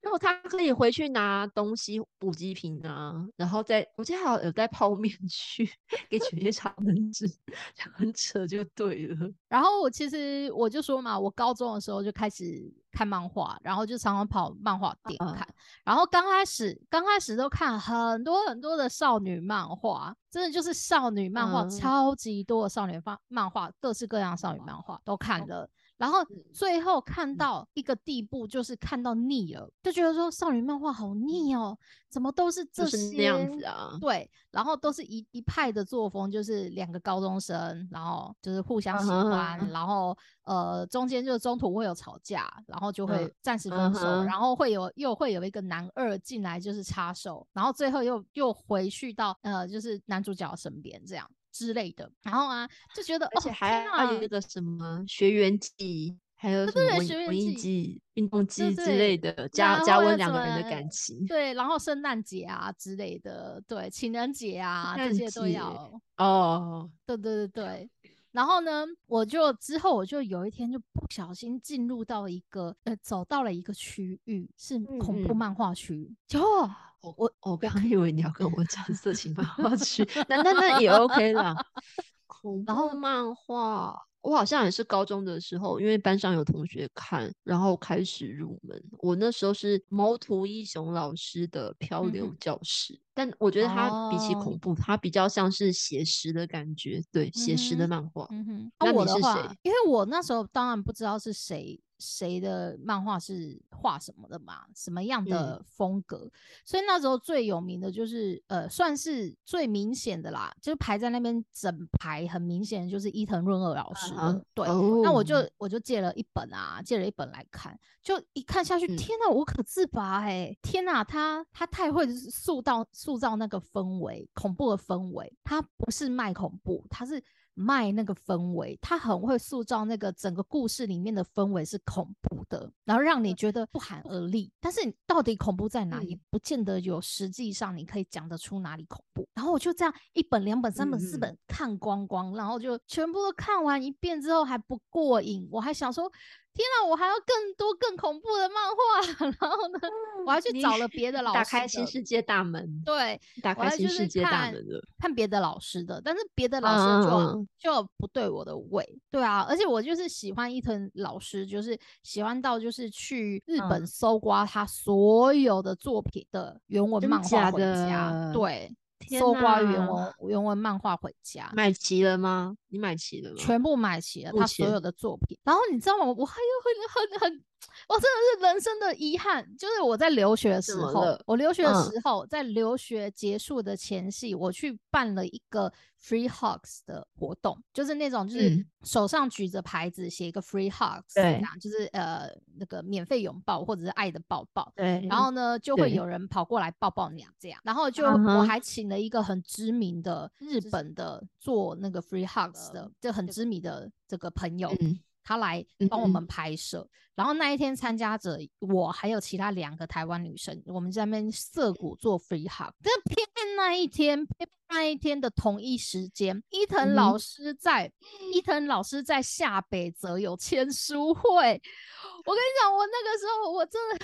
[0.00, 5.68] 然后他可以回去拿东西补给品啊，然后再我记得还有有带泡面去
[6.08, 9.30] 给犬夜叉 们吃，就很扯就对了。
[9.48, 12.44] 然后我其实我就说嘛，我高中的时候就开始
[12.92, 15.46] 看漫画，然后就常常跑漫画店嗯看。
[15.84, 25.68] 然后刚开始刚开始都看很多很多的少女漫画，真的就是少女漫画，嗯超级多的少女漫漫画，各式各样的少女漫画都看了。
[25.96, 27.36] 然后嗯最后看嗯。
[27.36, 31.76] 到一个地步，就是看到腻了，就觉得说少女漫画好腻哦，
[32.08, 44.34] 怎么都是这就是些那样子啊，对，然后都是一一派的作风，就是两个高中生，然后就是互相喜欢，然后呃中间就中途会有吵架，然后就会嗯暂时分手，然。
[44.38, 61.24] 后会有又会有一个男二进来就是插手，然后最后又又回去到呃就是男主角身边这样之类的，然后啊就觉得而且哦还要有一个什么学员季，还有什对么文文艺季季、运动季之类的，加加温两个人的感情。
[61.26, 66.00] 对，然后圣诞节啊之类的，对，情人节啊这些都要。
[66.16, 67.90] 哦，对对对对。
[68.34, 76.68] 然后呢，我就之后我就有一天就不小心进入到一个呃，走到了一个区域是恐怖嗯漫画区，结果
[77.00, 81.54] 我我我刚以为你要跟我讲色情漫画区，那那那也 OK 啦。
[82.26, 88.82] 恐然后怖漫画，我好像也是高中的时候，因为班上有同学看，然后开始入门。
[89.00, 98.26] 我那时候是毛图一雄老师的《漂流教室》，但我觉得它比起哦恐怖，它比较像是写实的感觉，对，写实的漫画。
[98.30, 106.30] 嗯哼，那啊、我的话你是谁，因为我那时候当然不知道是谁谁的漫画是画什么的嘛，什么样的嗯风格，
[106.64, 114.12] 所以那时候最有名的就是呃，算是最明显的啦，就是排在那边整排很明显的就是伊藤润二老师
[114.52, 114.66] 对。
[115.02, 115.36] 那我就。
[115.36, 118.96] 哦我就借了一本啊，借了一本来看，就一看下去，嗯。
[118.96, 127.22] 天呐，无可自拔哎、天呐，他他太会塑造塑造那个氛围，恐怖的氛围，他不是卖恐怖，他是
[127.54, 134.52] 卖那个氛围，他很会塑造那个整个故事里面的氛围是恐怖的，然后让你觉得不寒而栗。
[134.60, 139.26] 但是你到底恐怖在哪，里嗯不见得有实际上你可以讲得出哪里恐怖。
[139.34, 146.10] 然后我就这样一本、两本、三本、四本看光光，然后就全部都看完一遍之后还不过瘾，我还想说。
[146.54, 149.80] 天啊，我还要更多更恐怖的漫画， 然后呢，
[150.24, 154.80] 我还去找了别的老师打开新世界大门，对，打开新世界大门的。
[154.98, 168.76] 看别的老师的，但是别的老嗯师就、就不对我的胃，对啊，而且我就是喜欢伊藤老师，就是喜欢到就是去日本嗯搜刮他所有的作品的原文漫画假回家，对，天
[169.18, 172.56] 搜刮原哪文原文漫画回家，买齐了吗？
[172.68, 173.36] 你买齐了吗？
[173.38, 175.38] 全部买齐了他所有的作品。
[175.44, 176.04] 然后你知道吗？
[176.04, 177.44] 我还有很很很，
[177.88, 181.52] 我真的是人生的遗憾，就是我在留学的时候我留？
[181.52, 181.84] 学的嗯。
[181.84, 188.66] 时候，在留学结束的前夕，我去办了一个 Free Hugs 的活动，就是那种就是嗯。
[188.82, 191.40] 手上举着牌子写一个 Free Hugs，这对。
[191.40, 194.72] 样就是呃那个免费拥抱或者是爱的抱抱。
[194.74, 206.88] 对，然后呢，就会有人跑过来抱抱娘这样，然后就我还请了一个很知名的日本的做那个 free hugs 的，就很知名的这个朋友，嗯他来帮我们拍摄。
[207.16, 212.72] 然后那一天参加者我还有其他两个台湾女生，我们在那边涩谷做 free hug。
[212.82, 217.92] 但偏偏那一天，偏偏那一天的同一时间，伊藤老师在
[218.32, 221.22] 伊藤老师在下北泽有签书会。
[221.22, 223.98] 我跟你讲，我那个时候我真的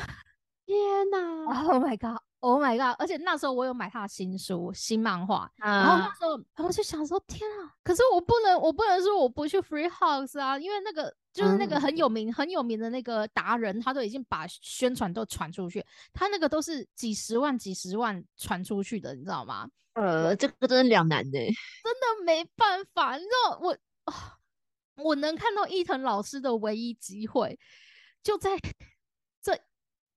[0.64, 1.98] 天哪！Oh my
[2.40, 2.96] god！Oh my god！
[2.98, 7.74] 而且那时候我有买他的新书、新漫画，然后那时候我就想说：天啊！
[7.84, 19.68] 可是我不能，我不能说我不去 Free House 啊，因为那个就是那个很有名、很有名的那个达人，他都已经把宣传都传出去，他那个都是几十万、几十万传出去的，你知道吗？
[19.94, 23.16] 呃，这个真的两难呢，真的没办法。
[23.16, 23.76] 你知道我，
[24.96, 27.58] 我能看到伊藤老师的唯一机会，
[28.22, 28.50] 就在
[29.42, 29.58] 这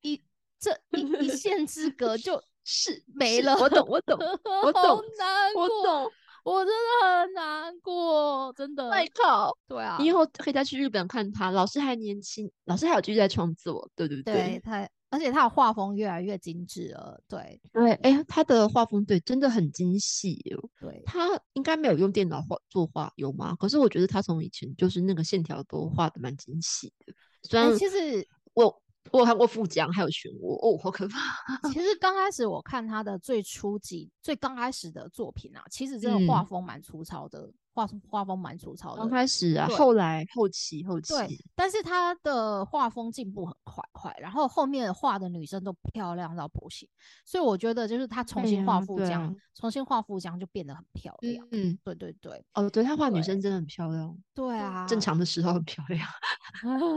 [0.01, 0.23] 一。
[0.63, 3.53] 这一一线之隔就 是没了。
[3.57, 4.17] 我懂，我懂，
[4.63, 6.11] 我懂，难过，我懂，
[6.45, 8.87] 我真的很难过，真的。
[8.87, 11.51] 外靠，对啊，你以后可以再去日本看他。
[11.51, 14.33] 老师还年轻，老师还有继续在创作，对对对。
[14.33, 17.21] 对他，而且他的画风越来越精致了。
[17.27, 20.69] 对对，哎，他的画风对真的很精细哦。
[20.79, 23.55] 对，他应该没有用电脑画作画，有吗？
[23.59, 27.13] 可是我觉得他从以前就是那个线条都画的蛮精细的。
[27.43, 28.81] 虽然其实我。
[29.11, 31.19] 我有看过富江，还有漩涡哦，好可怕！
[31.71, 38.97] 其实刚开始我看他的最初级、最刚开始的作品啊，其实这个画风蛮粗糙的，画画风蛮粗糙的。
[38.97, 46.87] 刚开始啊，后来后期后期，对，但是他的画风进步很快快，然后后面画的女生都漂亮到不行，
[47.25, 51.47] 所以我觉得就是他重新画富江，重新画富江就变得很漂亮。
[51.51, 54.15] 嗯，对对对，哦，对他画女生真的很漂亮。
[54.33, 56.07] 对啊，正常的时候很漂亮。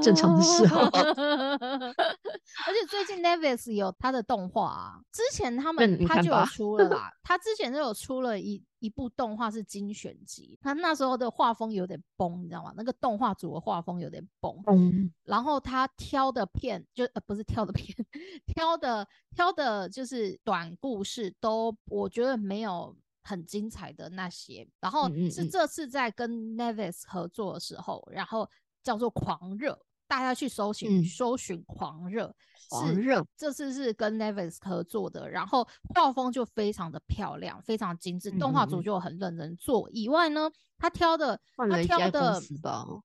[0.03, 12.73] 正常的时候， 而且最近 Nevis 有他的动画啊，之前他们他就有出了啦， 他之前就有出了一一部动画是精选集，他那时候的画风有点崩，你知道吗？
[12.77, 17.95] 那个动画组的画风有点崩，嗯，然后他挑的片就呃不是挑的片，
[18.47, 28.49] 挑的挑的就是短故事都我觉得没有很精彩的那些，然后是这次在跟 Nevis 合作的时候，然后。
[28.83, 29.77] 叫做狂热，
[30.09, 32.35] 大家去搜寻搜寻狂热，
[32.69, 39.89] 狂热这次是跟 Nevis 合作的，然后画风就非常的漂亮，非常精致，动画组就很认真做。
[39.91, 42.41] 以外呢，他挑的他挑的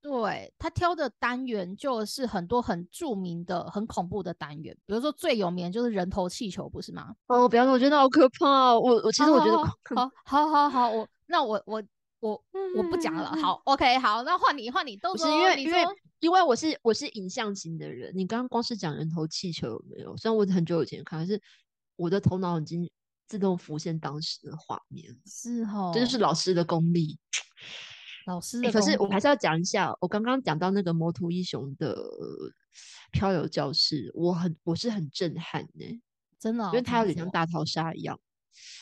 [0.02, 7.16] 对他挑的单元就是很多很著名的、很恐怖的单元，比如说最有名就是人头气球，不是吗？
[7.28, 8.78] 哦，不要说，我觉得好可怕。
[8.80, 9.58] 我我其实我觉得
[9.95, 11.82] 好好好好，我那我我。
[12.22, 12.41] 我
[12.78, 15.84] 我不讲了，好，OK，好，那换你换你，都是因为因为
[16.19, 20.15] 因为我是我是影像型的人，你刚刚光是讲人头气球有没有？
[20.17, 21.41] 虽然我很久以前看，可是
[21.95, 22.89] 我的头脑已经
[23.28, 27.17] 自动浮现当时的画面，是哦，这就是老师的功力，
[28.28, 28.61] 老师。
[28.72, 31.97] 可是我还是要讲一下，我刚刚讲到那个魔图英雄的
[33.11, 36.01] 漂流教室，我很我是很震撼呢，
[36.39, 38.19] 真的，因为它有点像大逃杀一样。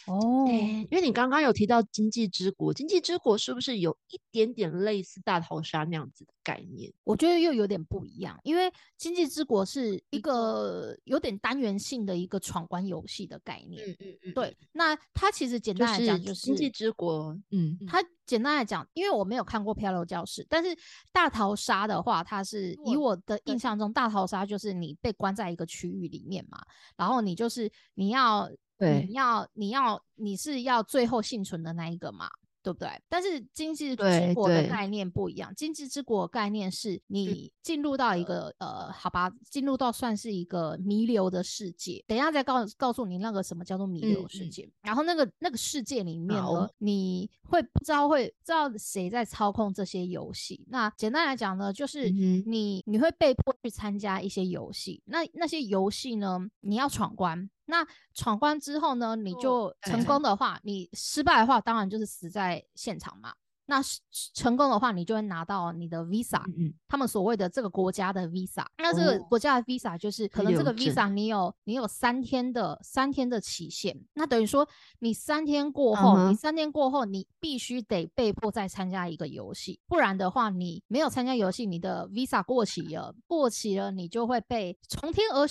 [0.08, 0.46] 哦，
[0.90, 6.92] 因为你刚刚有提到经济之国，经济之国是不是有一点点类似大逃杀那样子的概念？
[7.04, 13.88] 我觉得又有点不一样，因为经济之国是一个有点单元性的一个闯关游戏的概念。
[13.90, 14.58] 嗯嗯嗯，对。
[14.72, 17.38] 那它其实简单来讲就是经济之国。
[17.52, 20.78] 嗯，它简单来讲，因为我没有看过漂流教室，但是
[21.12, 26.60] 大逃杀的话，它是以我的印象中，大逃杀就是你被关在一个区域里面嘛，
[26.98, 28.50] 然后你就是你要。
[28.80, 32.30] 你要，你要，你是要最后幸存的那一个嘛，
[32.62, 32.90] 对不对？
[33.08, 42.04] 但是经济之国的概念不一样，经济之国概念是你进入到一个呃，好吧，进入到算是一个弥留的世界。
[42.08, 44.70] 等一下再告告诉你那个什么叫做弥留世界。
[44.82, 50.66] 然后那个那个世界里面呢，你会不知道会知道谁在操控这些游戏。
[50.68, 55.02] 那简单来讲呢，就是你你会被迫去参加一些游戏。
[55.06, 57.50] 那那些游戏呢，你要闯关。
[57.70, 59.16] 那闯关之后呢？
[59.16, 63.32] 你就成功的话，你失败的话，当然就是死在现场嘛。
[63.68, 63.80] 那
[64.34, 68.66] 成功的话，你就会拿到你的 visa，嗯他们所谓的这个国家的 visa。
[68.80, 73.96] 那这个国家的 visa 就是可能这个 visa 你有你有三天的三天的期限。
[74.16, 74.68] 那等于说
[74.98, 85.48] 你三天过后，你三天过后你必须得被迫再参加一个游戏，不然的话你没有参加游戏，你的 visa 过期了，过期了你就会被从天而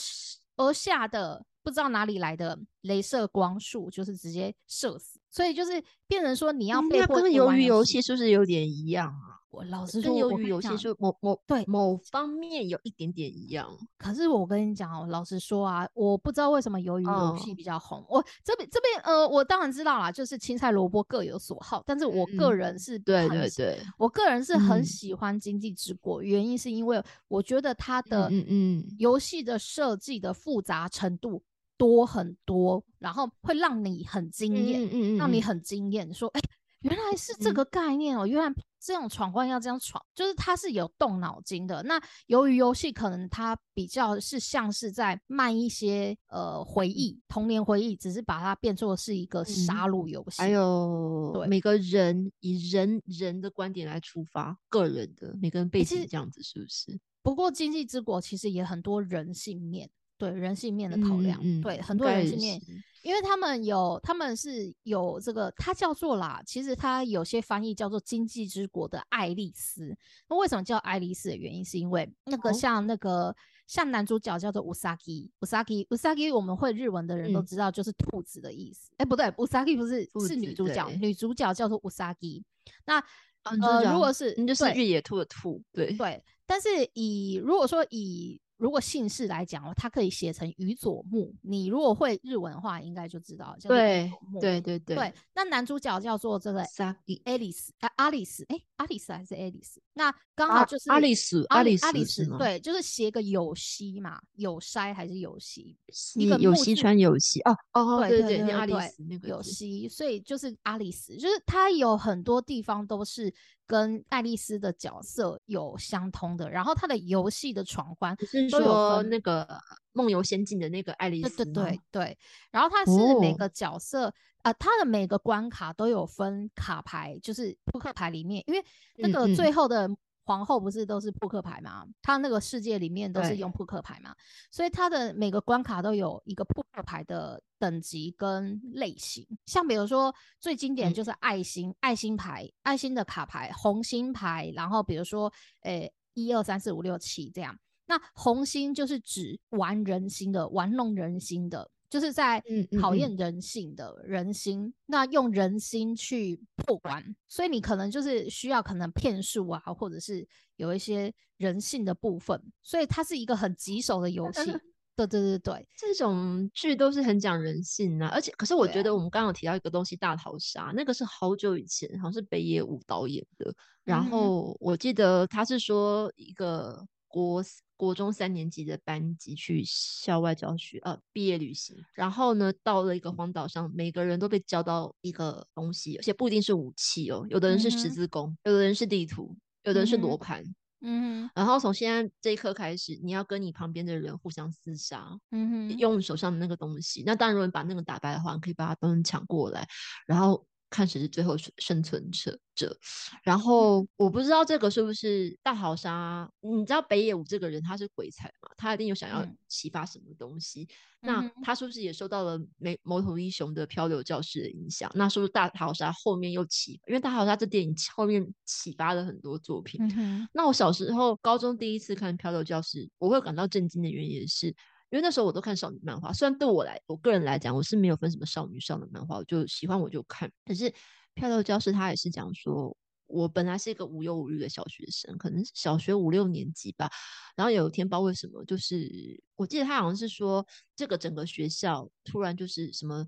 [0.57, 1.45] 而下的。
[1.69, 7.21] 不知道哪里来的镭射光束，就是直接射死，所以就是变成说你要被迫。
[7.21, 9.37] 跟鱿鱼游戏是不是有点一样啊？
[9.51, 13.69] 我老实说，跟鱿鱼游戏是某某对某方面有一点点一样。
[13.97, 18.05] 可是我跟你讲哦，老实说啊，我不知道为什么鱿鱼游戏嗯比较红。
[18.09, 31.43] 我这边这边呃，我当然知道啦，就是青菜萝卜各有所好，但是我个嗯人是对对对，我个人是很嗯喜欢经济之国，原因是因为我觉得它的嗯嗯游戏的设计的复杂程度
[31.79, 36.41] 多很多，然后会让你很惊艳，嗯嗯让你很惊艳，说哎。
[36.83, 38.25] 原来是这嗯个概念哦！
[38.25, 41.83] 原来这种闯关要这样闯，就是它是有动脑筋的。
[41.83, 50.41] 那由于游戏可能它比较是像是在卖一些呃回忆、童年回忆，只是把它变作是一个杀戮游戏。
[50.41, 56.97] 还有对每个人以人人的观点来出发，个人的每个人背景这样子，是不是？
[57.25, 62.61] 不过经济之国其实也很多人性面，对人性面的考量，嗯嗯对很多人性面。
[63.03, 69.97] 因为他们有，他们是有这个，它叫做啦，其实它有些翻译叫做经济之国的爱丽丝。
[70.29, 73.35] 那为什么叫爱丽丝的原因，是因为那个哦像那个、
[73.69, 78.91] 像男主角叫做乌萨基，乌萨基，乌萨基，我们会日文的人都嗯知道，就是兔子的意思。
[78.99, 82.45] 哎、不对，乌萨基不是是女主角，女主角叫做乌萨基。
[82.85, 83.03] 那
[83.45, 91.35] 呃，如果是你就是对越野兔的兔，对对，但是以如果说以如果姓氏来讲哦，它可以写成宇佐木。
[91.43, 94.13] 你如果会日文的话，应该就知道叫做宇对。
[94.41, 99.79] 对对对对，那男主角叫做这个丝，啊，阿丽丝，哎，阿丽丝还是 Alice？？
[99.95, 105.77] 那刚好就是阿丽丝阿丽阿丽丝是吗？，对，就是写个有西嘛，有筛还是有西？
[106.17, 113.33] 一有西川有西哦哦，对对对对对那阿丽丝那个有字西，所以就是阿丽丝，就是它有很多地方都是
[113.69, 118.17] 跟爱丽丝的角色有相通的，然后它的游戏的闯关
[118.51, 119.47] 都有说那个
[119.93, 122.19] 梦游仙境的那个爱丽丝吗对对对，
[122.51, 123.39] 然后它是每哦。
[123.39, 124.13] 个角色，
[124.43, 128.65] 呃，它的每个关卡都有分卡牌，就是扑克牌里面，因为
[128.97, 129.37] 那嗯个嗯。
[129.37, 129.89] 最后的
[130.29, 134.15] 皇后不是都是扑克牌嘛，她那个世界里面都是用扑克牌嘛，
[134.51, 145.33] 所以她的每个关卡都有一个扑克牌的等级跟类型，像比如说最经典嗯就是爱心，爱心牌，爱心的卡牌，红心牌，然后比如说，
[145.63, 147.59] 诶，一二三四五六七这样。
[147.87, 152.43] 那红心就是指玩人心的，玩弄人心的，就是在
[152.81, 154.73] 考验人性的人心。
[154.87, 164.41] 那用人心去破关，所以你可能就是需要可能骗术啊，或者是有一些人性的部分，所以它是一个很棘手的游戏。
[164.99, 173.55] 对对对对，这种剧都是很讲人性啊，而且可是我觉得我们刚刚有提到一个东西，大逃杀，那个是好久以前，好像是北野武导演的。
[173.85, 177.43] 然后我记得他是说一个国
[177.77, 181.77] 国中三年级的班级去校外教学，呃，毕业旅行。
[181.95, 190.45] 然后呢，到了一个荒岛上，每个人都被教到一个东西，而且不一定是武器哦，有的人是十字弓，有的人是地图，有的人是罗盘。
[190.81, 197.03] 嗯哼然后从现在这一刻开始，你要跟你旁边的人互相厮杀，嗯哼，用手上的那个东西。
[197.05, 199.67] 那当然，如果你把那个打败的话，你可以把它东西抢过来，
[200.07, 202.77] 然后看谁是最后生生存者者。
[203.23, 210.69] 然后我不知道这个是不是大逃杀，你知道北野武这个人他是鬼才嘛，他一定有想要嗯启发什么东西。
[211.01, 214.91] 那他是不是也受到了美某头英雄的漂流教室的影响？
[214.97, 219.81] 那是不是大逃杀后面又启，因为大逃杀这电影后面启发了很多作品。
[219.97, 224.53] 嗯，那我小时候高中第一次看《漂流教室》，我会感到震惊的原因也是，
[224.91, 230.31] 因为那时候我都看少女漫画，虽然对我来我个人来讲，我是没有分什么少女少的漫画，我就喜欢我就看。
[230.45, 230.65] 可是
[231.15, 232.75] 《漂流教室》他也是讲说，
[233.07, 236.91] 我本来是一个无忧无虑的小学生，可能小学五六年级吧。
[237.37, 243.07] 然后有一天不知道为什么，就是我记得他好像是说，这个整个学校突然就是什么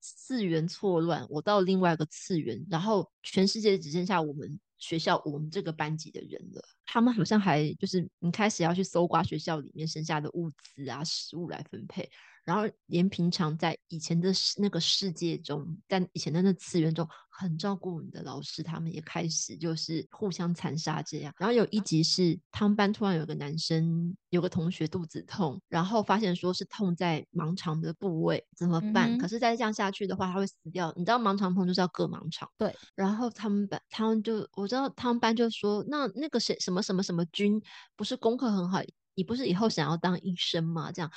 [0.00, 6.62] 次元错乱，我到另外一个次元，然后全世界只剩下我们学校我们这个班级的人了。
[6.92, 12.10] 他们好像还就是你开始要去搜刮学校里面剩下的物资啊、食物来分配。
[12.42, 21.32] 然后连平常在以前的世那个世界中，在以前的那次元中很照顾你的老师，他们也开始就是互相残杀这样。
[21.38, 29.14] 然后有一集是他们班突然有个男生有个同学肚子痛，然后发现说是痛在盲肠的部位，怎么办？
[29.14, 30.92] 嗯可是再这样下去的话，他会死掉。
[30.96, 32.74] 你知道盲肠痛就是要割盲肠，对。
[32.96, 37.62] 然后他们班他们就我知道他们班就说，那那个谁什么什么什么君
[37.96, 38.80] 不是功课很好，
[39.14, 40.90] 你不是以后想要当医生吗？
[40.92, 41.10] 这样。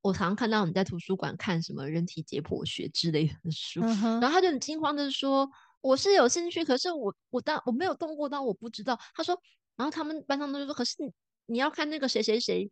[0.00, 5.50] 我常常看到你在图书馆看什么人体解剖学之类的书，嗯，然后他就很惊慌的说
[5.82, 9.36] ：“我是有兴趣，可是我我当我没有动过刀，我不知道。”他说，
[9.74, 11.12] 然后他们班上都说：“可是你
[11.46, 12.70] 你要看那个谁谁谁，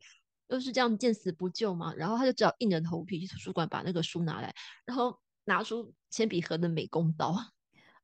[0.51, 4.55] 又是这样见死不救嘛。”然后他就只好硬着头皮去图书馆把那个书拿来，
[4.85, 7.37] 然后拿出铅笔盒的美工刀，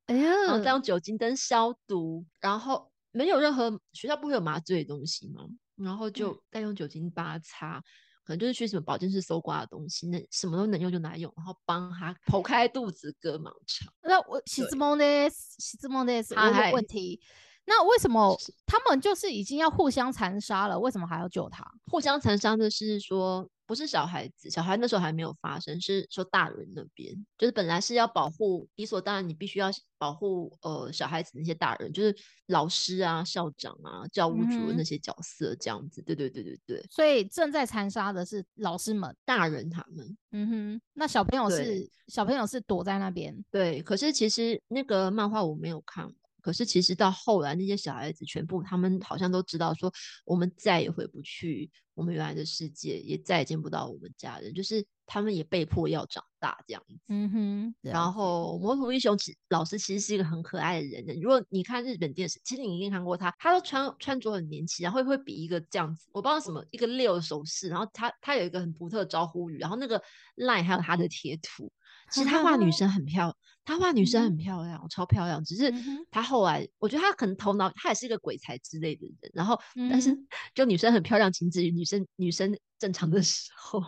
[0.06, 5.46] 哎然后再，用酒精灯消毒，然后没有任何学校不会有麻醉的东西嘛？
[5.76, 7.80] 然后就再用酒精把它擦，
[8.24, 13.92] 可能就是去什么保健室搜刮的东西，那什么都能用就拿来用，然后帮他剖开肚子割盲肠。
[14.02, 17.20] 那我西之梦的西之梦的，我他还有问题。
[17.64, 18.36] 那为什么
[18.66, 21.64] 他们就是已经要互相残杀了，为什么还要救他？
[21.86, 32.14] 互相残杀的是说，不是小孩子，小孩那时候还没有发生，是说大人那边，就是本来是要保护，理所当然，你必须要保护呃小孩子那些大人，就是
[32.46, 36.02] 老师啊、校长啊、教务主任那些角色这样子。
[36.02, 36.84] 对对对对对。
[36.90, 40.16] 所以正在残杀的是老师们、大人他们。
[40.32, 43.32] 嗯哼，那小朋友是小朋友是躲在那边。
[43.52, 46.12] 对，可是其实那个漫画我没有看。
[46.42, 49.90] 可是其实到后来，那些小孩子全部他们好像都知道，说
[50.24, 56.98] 我们再也回不去我们原来的世界，也再也见不到我们家人，就是他们也被迫要长大这样子。
[57.08, 57.74] 嗯哼。
[57.80, 61.20] 然后魔图英雄其老师其实是一个很可爱的人。
[61.20, 70.02] 如果你看日本电视，其实你一定看过他，他都穿穿着很年轻，然后会比一个这样子，我不知道什么一个六手势，然后他他有一个很独特的招呼语，然后那个
[70.36, 71.70] line 还有他的贴图。
[72.12, 75.42] 其实他 画女生很漂亮，他画女生很漂亮，超漂亮。
[75.44, 75.72] 只是
[76.10, 79.30] 他后来，我觉得他可能头脑，他也是一个鬼才之类的人。
[79.34, 79.58] 然后，
[79.90, 80.16] 但是
[80.54, 83.82] 就女生很漂亮，仅止于女生女生正常的时候，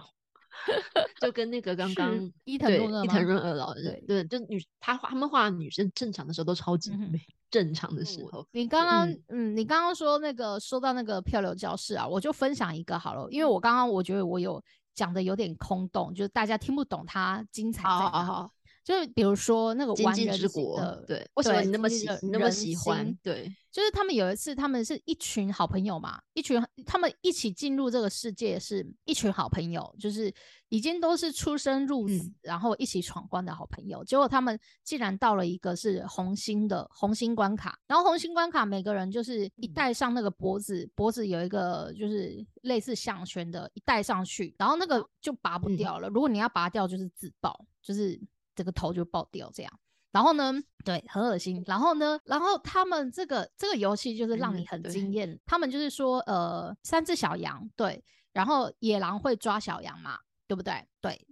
[1.21, 7.21] 就跟那个刚刚伊藤润伊藤润二老师，对，就女他画他们画女生正常的时候都超级美，
[7.51, 8.47] 正常的时候。
[8.53, 14.63] 你刚刚嗯，你刚刚说那个说到那个漂流教室啊，我就分享一个好了，因为我刚刚我觉得我有。
[14.95, 18.51] 讲的有点空洞，就是大家听不懂他精彩在哪。
[18.85, 23.19] 就是比如说那个《玩人国》的，对，为什么你那么喜那么喜欢？
[23.23, 30.31] 对，就是他们有一次，他们是一群好朋友嘛，一群他们一起进入这个世界，是一群好朋友，就是
[30.69, 34.05] 已经都是出生入死，然后一起闯关的好朋友。
[34.05, 46.11] 结果他们竟然到了一个是红星的红星关卡，然后红星关卡每个人就是一戴上那个脖子，脖子有一个就是类似项圈的，一戴上去，然后那个就拔不掉了。
[46.11, 48.20] 如果你要拔掉，就是自爆，就是。
[48.55, 49.81] 这个头就爆掉，这样，
[50.13, 50.53] 然后呢，
[50.85, 51.63] 对，很恶心。
[51.67, 55.39] 然后呢，然后他们这个这个游戏就是让你很惊艳。
[55.45, 58.03] 他们就是说，呃，三只小羊，对，
[58.33, 60.87] 然后野狼会抓小羊嘛，对不对？
[61.01, 61.27] 对，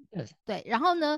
[0.44, 0.62] 对。
[0.66, 1.16] 然后呢，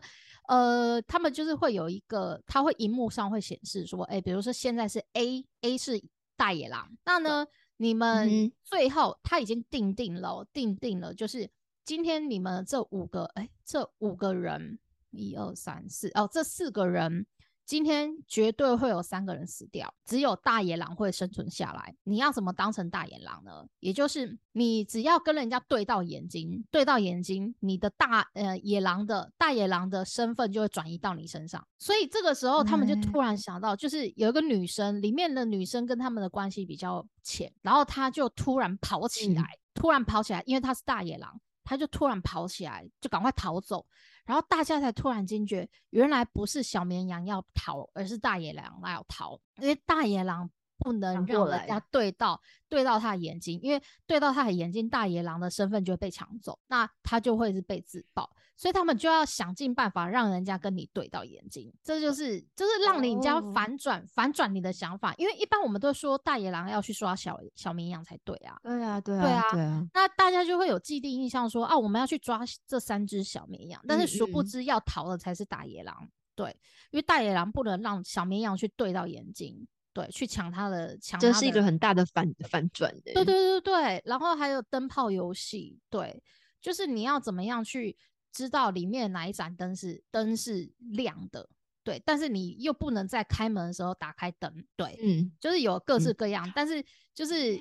[0.49, 6.03] 呃，他们就是会有一个，他会荧幕上会显示说，哎，比如说现在是 A，A 是
[6.37, 7.47] 大野狼，那呢，
[7.79, 11.49] 你们最后他已经定定了，定定了，就是
[11.85, 14.79] 今天你们这五个，哎，这五个人。
[15.17, 17.27] 一二三四哦，这四个人
[17.67, 21.97] 今天绝对会有三个人死掉，只有大野狼会生存下来。
[22.05, 23.67] 你要怎么当成大野狼呢？
[23.81, 31.67] 也就是你只要跟人家对到眼睛，对到眼睛，你的大呃野狼的大野狼的身份就会转移到你身上。
[31.79, 43.87] 所以这个时候他们就突然想到，就是有一个女生，里面的女生跟他们的关系比较浅，然后她就突然跑起来，突然跑起来，因为她是大野狼，她就突然跑起来，就赶快逃走。
[44.27, 50.49] 然后大家才突然惊觉，原来不是小绵羊要逃，而是大野狼要逃，因为大野狼
[50.79, 58.31] 不能让人家对到对到他的眼睛，因为对到他的眼睛，大野狼的身份就会被抢走，那他就会是被自爆。
[58.57, 76.57] 所以他们就要想尽办法让人家跟你对到眼睛，这就是就是让人家反转反转你的想法，因为一般我们都说大野狼要去抓小小绵羊才对啊，对啊对啊对啊，那大家就会有既定印象说啊我们要去抓这三只小绵羊，但是殊不知要逃的才是大野狼，对，
[76.93, 86.23] 因为大野狼不能让小绵羊去对到眼睛，对，去抢他的抢，这是一个很大的反反转的，对对对对，然后还有灯泡游戏，对，
[86.61, 87.97] 就是你要怎么样去。
[88.35, 91.49] 知道里面哪一盏灯是灯是亮的，
[91.85, 96.85] 对，但是你又不能在开门的时候打开灯，对，嗯，就是有各式各样，但是
[97.15, 97.57] 就是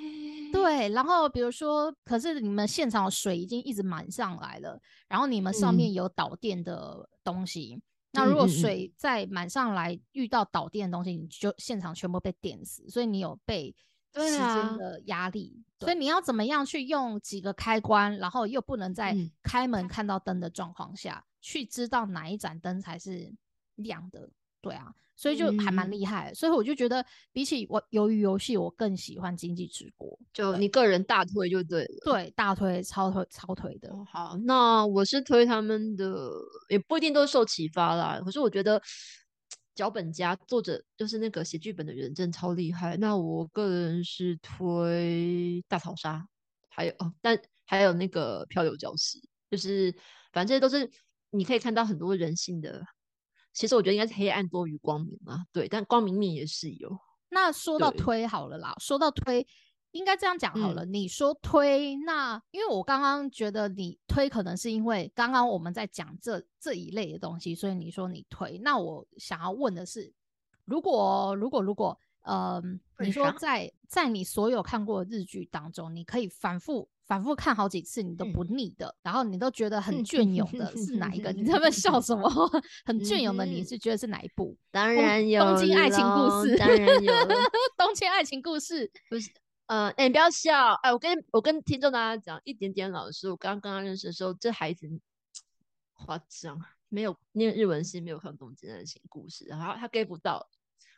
[0.51, 7.80] 对，然后比如说，可是你们现场水已经一直满上来了，然后你们上面有导电的东西，
[8.14, 13.76] 那如果水再满上来遇到导电的东西，你就现场全部被电死，所以你有被。
[14.15, 23.34] 时间的压力，所以你要怎么样去用几个开关，然后又不能在开门看到灯的状况下去知道哪一盏灯才是
[23.73, 24.30] 亮的？
[24.61, 26.34] 对啊，所以就还蛮厉害。
[26.34, 30.18] 所以我就觉得，比起我鱿鱼游戏，我更喜欢经济之国。
[30.34, 33.94] 就你个人大推就对了，对，大推超推超推的。
[34.11, 36.31] 好，那我是推他们的，
[36.69, 38.22] 也不一定都受启发啦。
[38.23, 38.81] 可是我觉得。
[39.76, 42.95] 脚本家作者就是那个写剧本的人，真的超厉害。
[42.98, 46.23] 那我个人是推大逃杀，
[46.69, 47.35] 还有哦，但
[47.65, 49.18] 还有那个漂流教室，
[49.49, 49.91] 就是
[50.31, 50.88] 反正这些都是
[51.31, 52.85] 你可以看到很多人性的。
[53.53, 56.89] 其实我觉得应该是黑暗多于光明嘛，对，但光明面也是有。
[57.30, 59.45] 那说到推好了啦，说到推，
[59.91, 60.85] 应该这样讲好嗯了。
[60.85, 68.57] 你说推，那因为我刚刚觉得你推可能是因为刚刚我们在讲这这一类的东西，所以你说你推。
[68.59, 70.13] 那我想要问的是，
[70.65, 72.61] 如果如果如果，呃，
[72.99, 81.31] 你说在在你所有看过的日剧当中，你可以反复反复看好几次，你都不腻的，然后你都觉得很嗯 隽永的是哪一个？
[81.34, 82.30] 你在那边笑什么？
[82.85, 84.57] 很隽永的，你嗯是觉得是哪一部？
[84.71, 87.13] 当然有 东京爱情故事当然有。
[87.77, 88.89] 东京爱情故事，
[89.67, 94.88] 呃，哎、你不要笑，哎，我跟我跟听众大家讲，一点点老师，我刚刚跟他认识的时候，这孩子
[95.93, 96.59] 夸张，
[96.89, 100.49] 没有念日文系，没有看东京爱情故事，然后他 get 不到。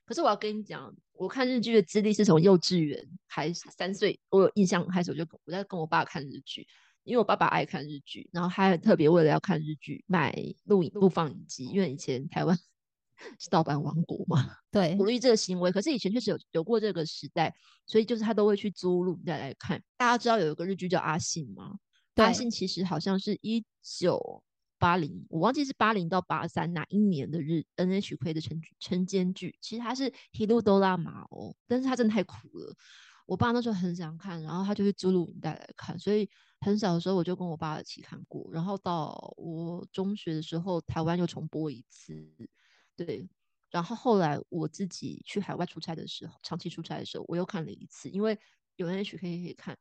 [0.05, 6.67] 可是我要跟你讲，我看日剧的资历是从幼稚园开始，三岁我有印象开始，我就跟我在跟我爸看日剧，
[7.03, 10.35] 因为我爸爸爱看日剧，然后他还特别为了要看日剧买
[10.65, 12.57] 录影录放影机，因为以前台湾
[13.39, 17.53] 是盗版王国嘛， 对鼓励这个行为，可是以前确实有有过这个时代，
[17.85, 19.81] 所以就是他都会去租录影带来看。
[19.97, 21.77] 大家知道有一个日剧叫《阿信》吗？
[22.15, 24.43] 阿信其实好像是一九
[24.77, 30.03] 八零，我忘记是八零到八三哪一年的日 NHK 的晨晨间剧，其实它是
[30.33, 32.75] 《h i r o d o r a 嘛哦，但是它真的太苦了。
[33.25, 36.29] 我爸那时候很想看，然后他就会租录影带来看，所以
[36.59, 38.47] 很小的时候我就跟我爸一起看过。
[38.51, 42.13] 然后到我中学的时候，台湾又重播一次，
[42.95, 43.27] 对。
[43.71, 48.37] 然后后来我自己去海外出差的时候，长期出差的时候，我又看了一次，因为
[48.75, 49.75] 有 NHK 可以看。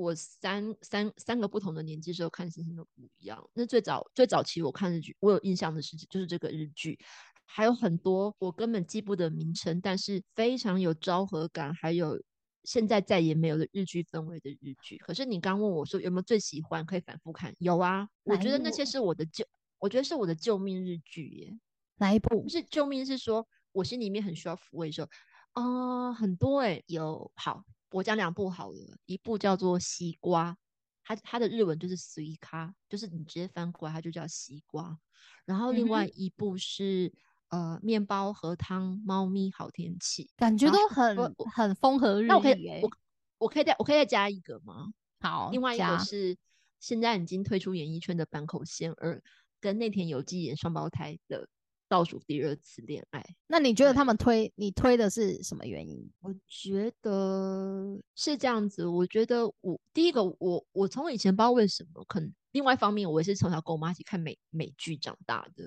[0.00, 3.42] 我三三三个不同的年纪时候看星星都不一样。
[3.52, 6.98] 那最早最早期我看日剧，我有印象的是就是这个日剧，
[7.44, 12.20] 还有很多我根本记不得名称，但是非常有昭和感，还有
[12.64, 14.96] 现在再也没有的日剧氛围的日剧。
[14.98, 19.44] 可是你刚问我说有没有最喜欢，可以反复看，有啊，我觉得那些是我的救，
[19.78, 21.58] 我觉得是我的救命日剧耶。
[21.96, 22.48] 哪一部不？
[22.48, 25.08] 是救命，是说我心里面很需要抚慰的时候，
[25.52, 30.56] 啊、很多诶、有好，我讲两部好了，一部叫做西瓜，
[31.02, 34.98] 它它的日文就是随咖，就是你直接翻过来它就叫西瓜，
[35.44, 37.12] 然后另外嗯一部是、
[37.48, 41.16] 呃面包和汤，猫咪好天气，感觉都很
[41.52, 42.90] 很风和日那我可丽我
[43.38, 44.86] 我可以再我可以再加一个吗？
[45.18, 46.36] 好，另外一个是
[46.78, 49.20] 现在已经退出演艺圈的坂口宪二，
[49.60, 51.48] 跟内田有纪演双胞胎的
[51.90, 53.22] 倒数第二次恋爱。
[53.48, 56.08] 那你觉得他对们推你推的是什么原因？
[56.20, 58.86] 我觉得是这样子。
[58.86, 65.64] 我觉得我第一个，我我从以前不知道为什么，可能另外一方面，我也是从小跟我妈一起看美美剧长大的，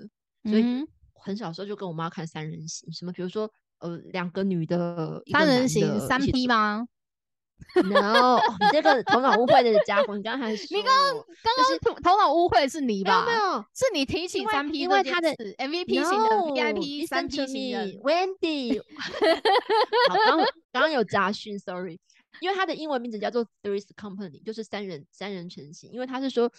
[0.50, 6.88] 所以嗯很小时候就跟我妈看三人行，什么比如说呃两个女的，三人行三 P 做吗？
[7.84, 13.26] ？No，哦 你这个头脑污秽的家伙，你刚才说你刚刚我刚刚头头脑误会是你没有吧？
[13.26, 18.80] 没有，是你提起三 P 因为他的 MVP 型的 VIP 三 P 型的 Wendy
[20.08, 21.98] 好，刚刚刚刚有杂讯，sorry，
[22.40, 26.50] 因为他的英文名字叫做 Three's Company，就是三人三人成型，因为他是说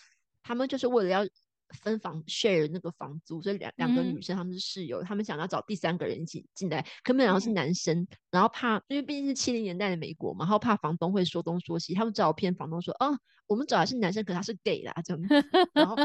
[0.43, 1.25] 他们就是为了要
[1.71, 13.17] 分房 share 那个房租，所以两两个嗯女生她们是室友，他们想要找第三个人一起进来，可本然后是嗯男生，然后怕因为毕竟是七零年代的美国嘛，然后怕房东会说东说西，他们只好骗房东说，哦，
[13.47, 15.27] 我们找的是男生，可他是 gay 啦，这样子，
[15.73, 15.95] 然后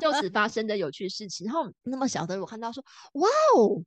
[0.00, 1.46] 就此发生的有趣事情。
[1.46, 2.84] 然后那么小的我看到说，
[3.14, 3.82] 哇哦，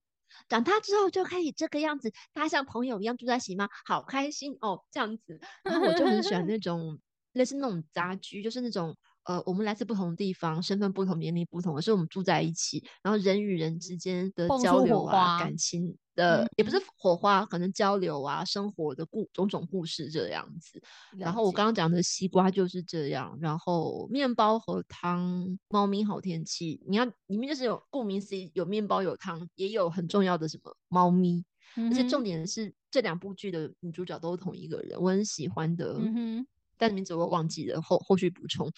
[0.48, 3.70] 长大之后就可以这个样子，大家像朋友一样住在一起吗？
[3.86, 5.40] 好开心哦，这样子。
[5.64, 7.00] 然后我就很喜欢那种
[7.34, 16.74] 类似那种杂居，就是那种呃，我们来自不同地方，身份不同，年龄不同，可是我们住在一起，然后人与人之间的交流啊，感情的、也不嗯。
[16.74, 20.82] 是火花，可能交流啊，生活的故种种故事这样子。
[21.18, 21.70] 然后我刚刚。
[21.80, 36.48] 讲的西瓜就是这样，然后面包和汤，猫咪好天气，你看里面就是有顾名思义，有面包有汤，也有很重要的什么猫咪，而且重点是这两部剧的女主角都是同一个人，我很喜欢的，嗯哼。
[36.82, 38.70] 但名字我忘记了，后后续补充。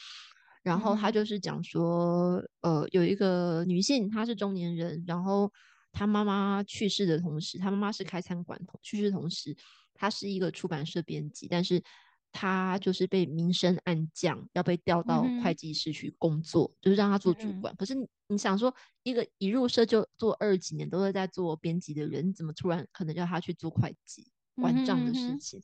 [0.64, 5.52] 然后他就是讲说，呃，有一个女性，她是中年人，然后
[5.92, 9.56] 她妈妈去世的同时，她妈妈是开餐馆同去世的同时，
[9.94, 11.82] 她是一个出版社编辑，但是
[12.32, 17.76] 她就是被明升暗降，要被调到会计室去工作，就是让她做主嗯管。
[17.76, 18.74] 可是你你想说，
[19.04, 24.32] 一个一入社就做二十几年都是在做编辑的人，你怎么突然可能叫她去做会计？
[24.62, 25.60] 管账的事情，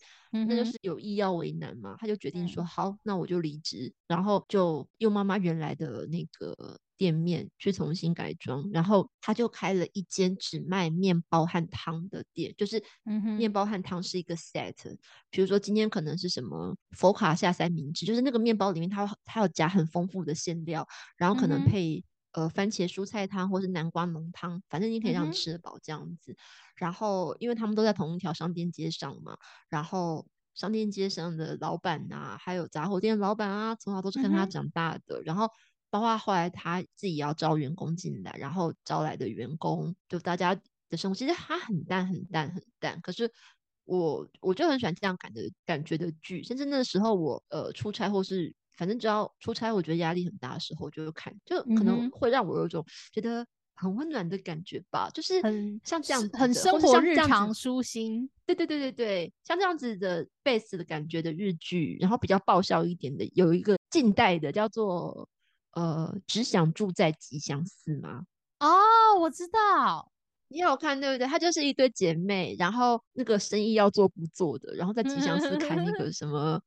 [0.50, 12.82] 那就是有意要为难嘛，他就决定说嗯好，那我就离职，然后就用妈妈原来的那个店面去重新改装，然后他就开了一间只卖面包和汤的店，就是
[13.38, 14.74] 面包和汤是一个 set，
[15.30, 20.88] 比如说今天可能是什么佛卡夏三明治，就是那个面包里面它它有夹很丰富的馅料，
[21.18, 26.36] 然后可能配呃番茄蔬菜汤或是南瓜浓汤，反正你可以让你吃得饱这样子。
[26.76, 29.38] 然后因为他们都在同一条商店街上嘛，
[29.70, 35.22] 然后商店街上的老板啊，还有杂货店老板啊，从小都是跟他长大的。
[35.24, 35.50] 然后
[35.90, 40.60] 包括后来他自己要招员工进来，然后招来的员工就大家
[40.90, 43.32] 的生活，其实他很淡很淡很淡，可是。
[43.90, 53.46] 我我就很喜欢这样感的感觉的剧，甚至那时候我呃出差或是反正只要出差，我觉得压力很大的时候，我就会看，就可能会让我有一种觉得
[53.76, 58.30] 很温暖的感觉吧，就是很像这样是子很生活日常舒心。
[58.46, 65.28] 对对对对对，像这样子的 base 的感觉的日剧，然后比较爆笑一点的，有一个近代的叫做
[65.74, 68.24] 呃只想住在吉祥寺吗？
[68.60, 70.12] 哦，我知道，
[70.50, 71.28] 你有看对不对？
[71.28, 76.62] 她就是一堆姐妹，然后那个生意要做不做的，然后在吉祥寺开那个 什么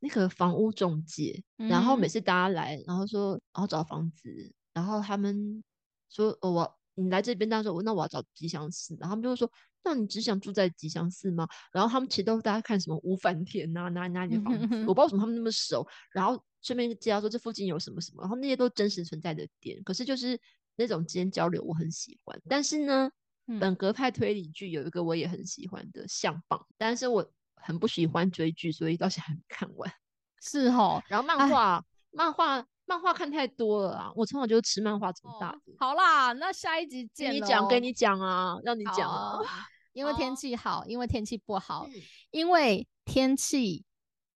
[0.00, 5.62] 那个房屋中介，然后每嗯次大家来，然后说然后找房子，然后他们
[6.08, 9.50] 说哦我你来这边，他说我那我要找吉祥寺，然后他们就会说
[9.84, 11.46] 那你只想住在吉祥寺吗？
[11.72, 20.40] 然后他们其实都大家看什么吴凡田呐、哪里哪里的房子，我不知道为什么他们那么熟，然后顺便介绍说这附近有什么什么，然后那些都真实存在的点，可是就是
[20.76, 23.10] 那种之间交流我很喜欢，但是呢。
[23.46, 27.24] 嗯本格派推理剧有一个我也很喜欢的《相棒》，但是我
[27.54, 29.92] 很不喜欢追剧，所以到现在还没看完。
[30.42, 34.12] 是哦，然后漫哎画，漫画，漫画看太多了啊！
[34.14, 35.72] 我从小就是吃漫画长大哦的。
[35.78, 37.34] 好啦，那下一集跟见喽。
[37.34, 39.38] 你讲，跟你讲啊，让你讲啊。
[39.92, 41.92] 因为天气好，因为天气不好，嗯
[42.30, 43.84] 因为天气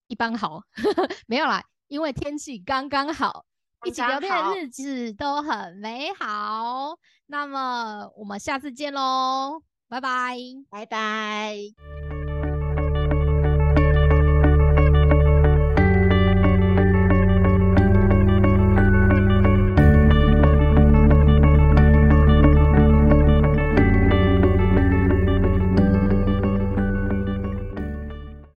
[0.06, 0.62] 一般好，
[1.28, 3.44] 没有啦，因为天气刚刚好，
[3.84, 6.96] 一起聊天的日子都很美好。
[7.26, 10.36] 那么我们下次见喽，拜拜。
[10.70, 12.09] 拜拜。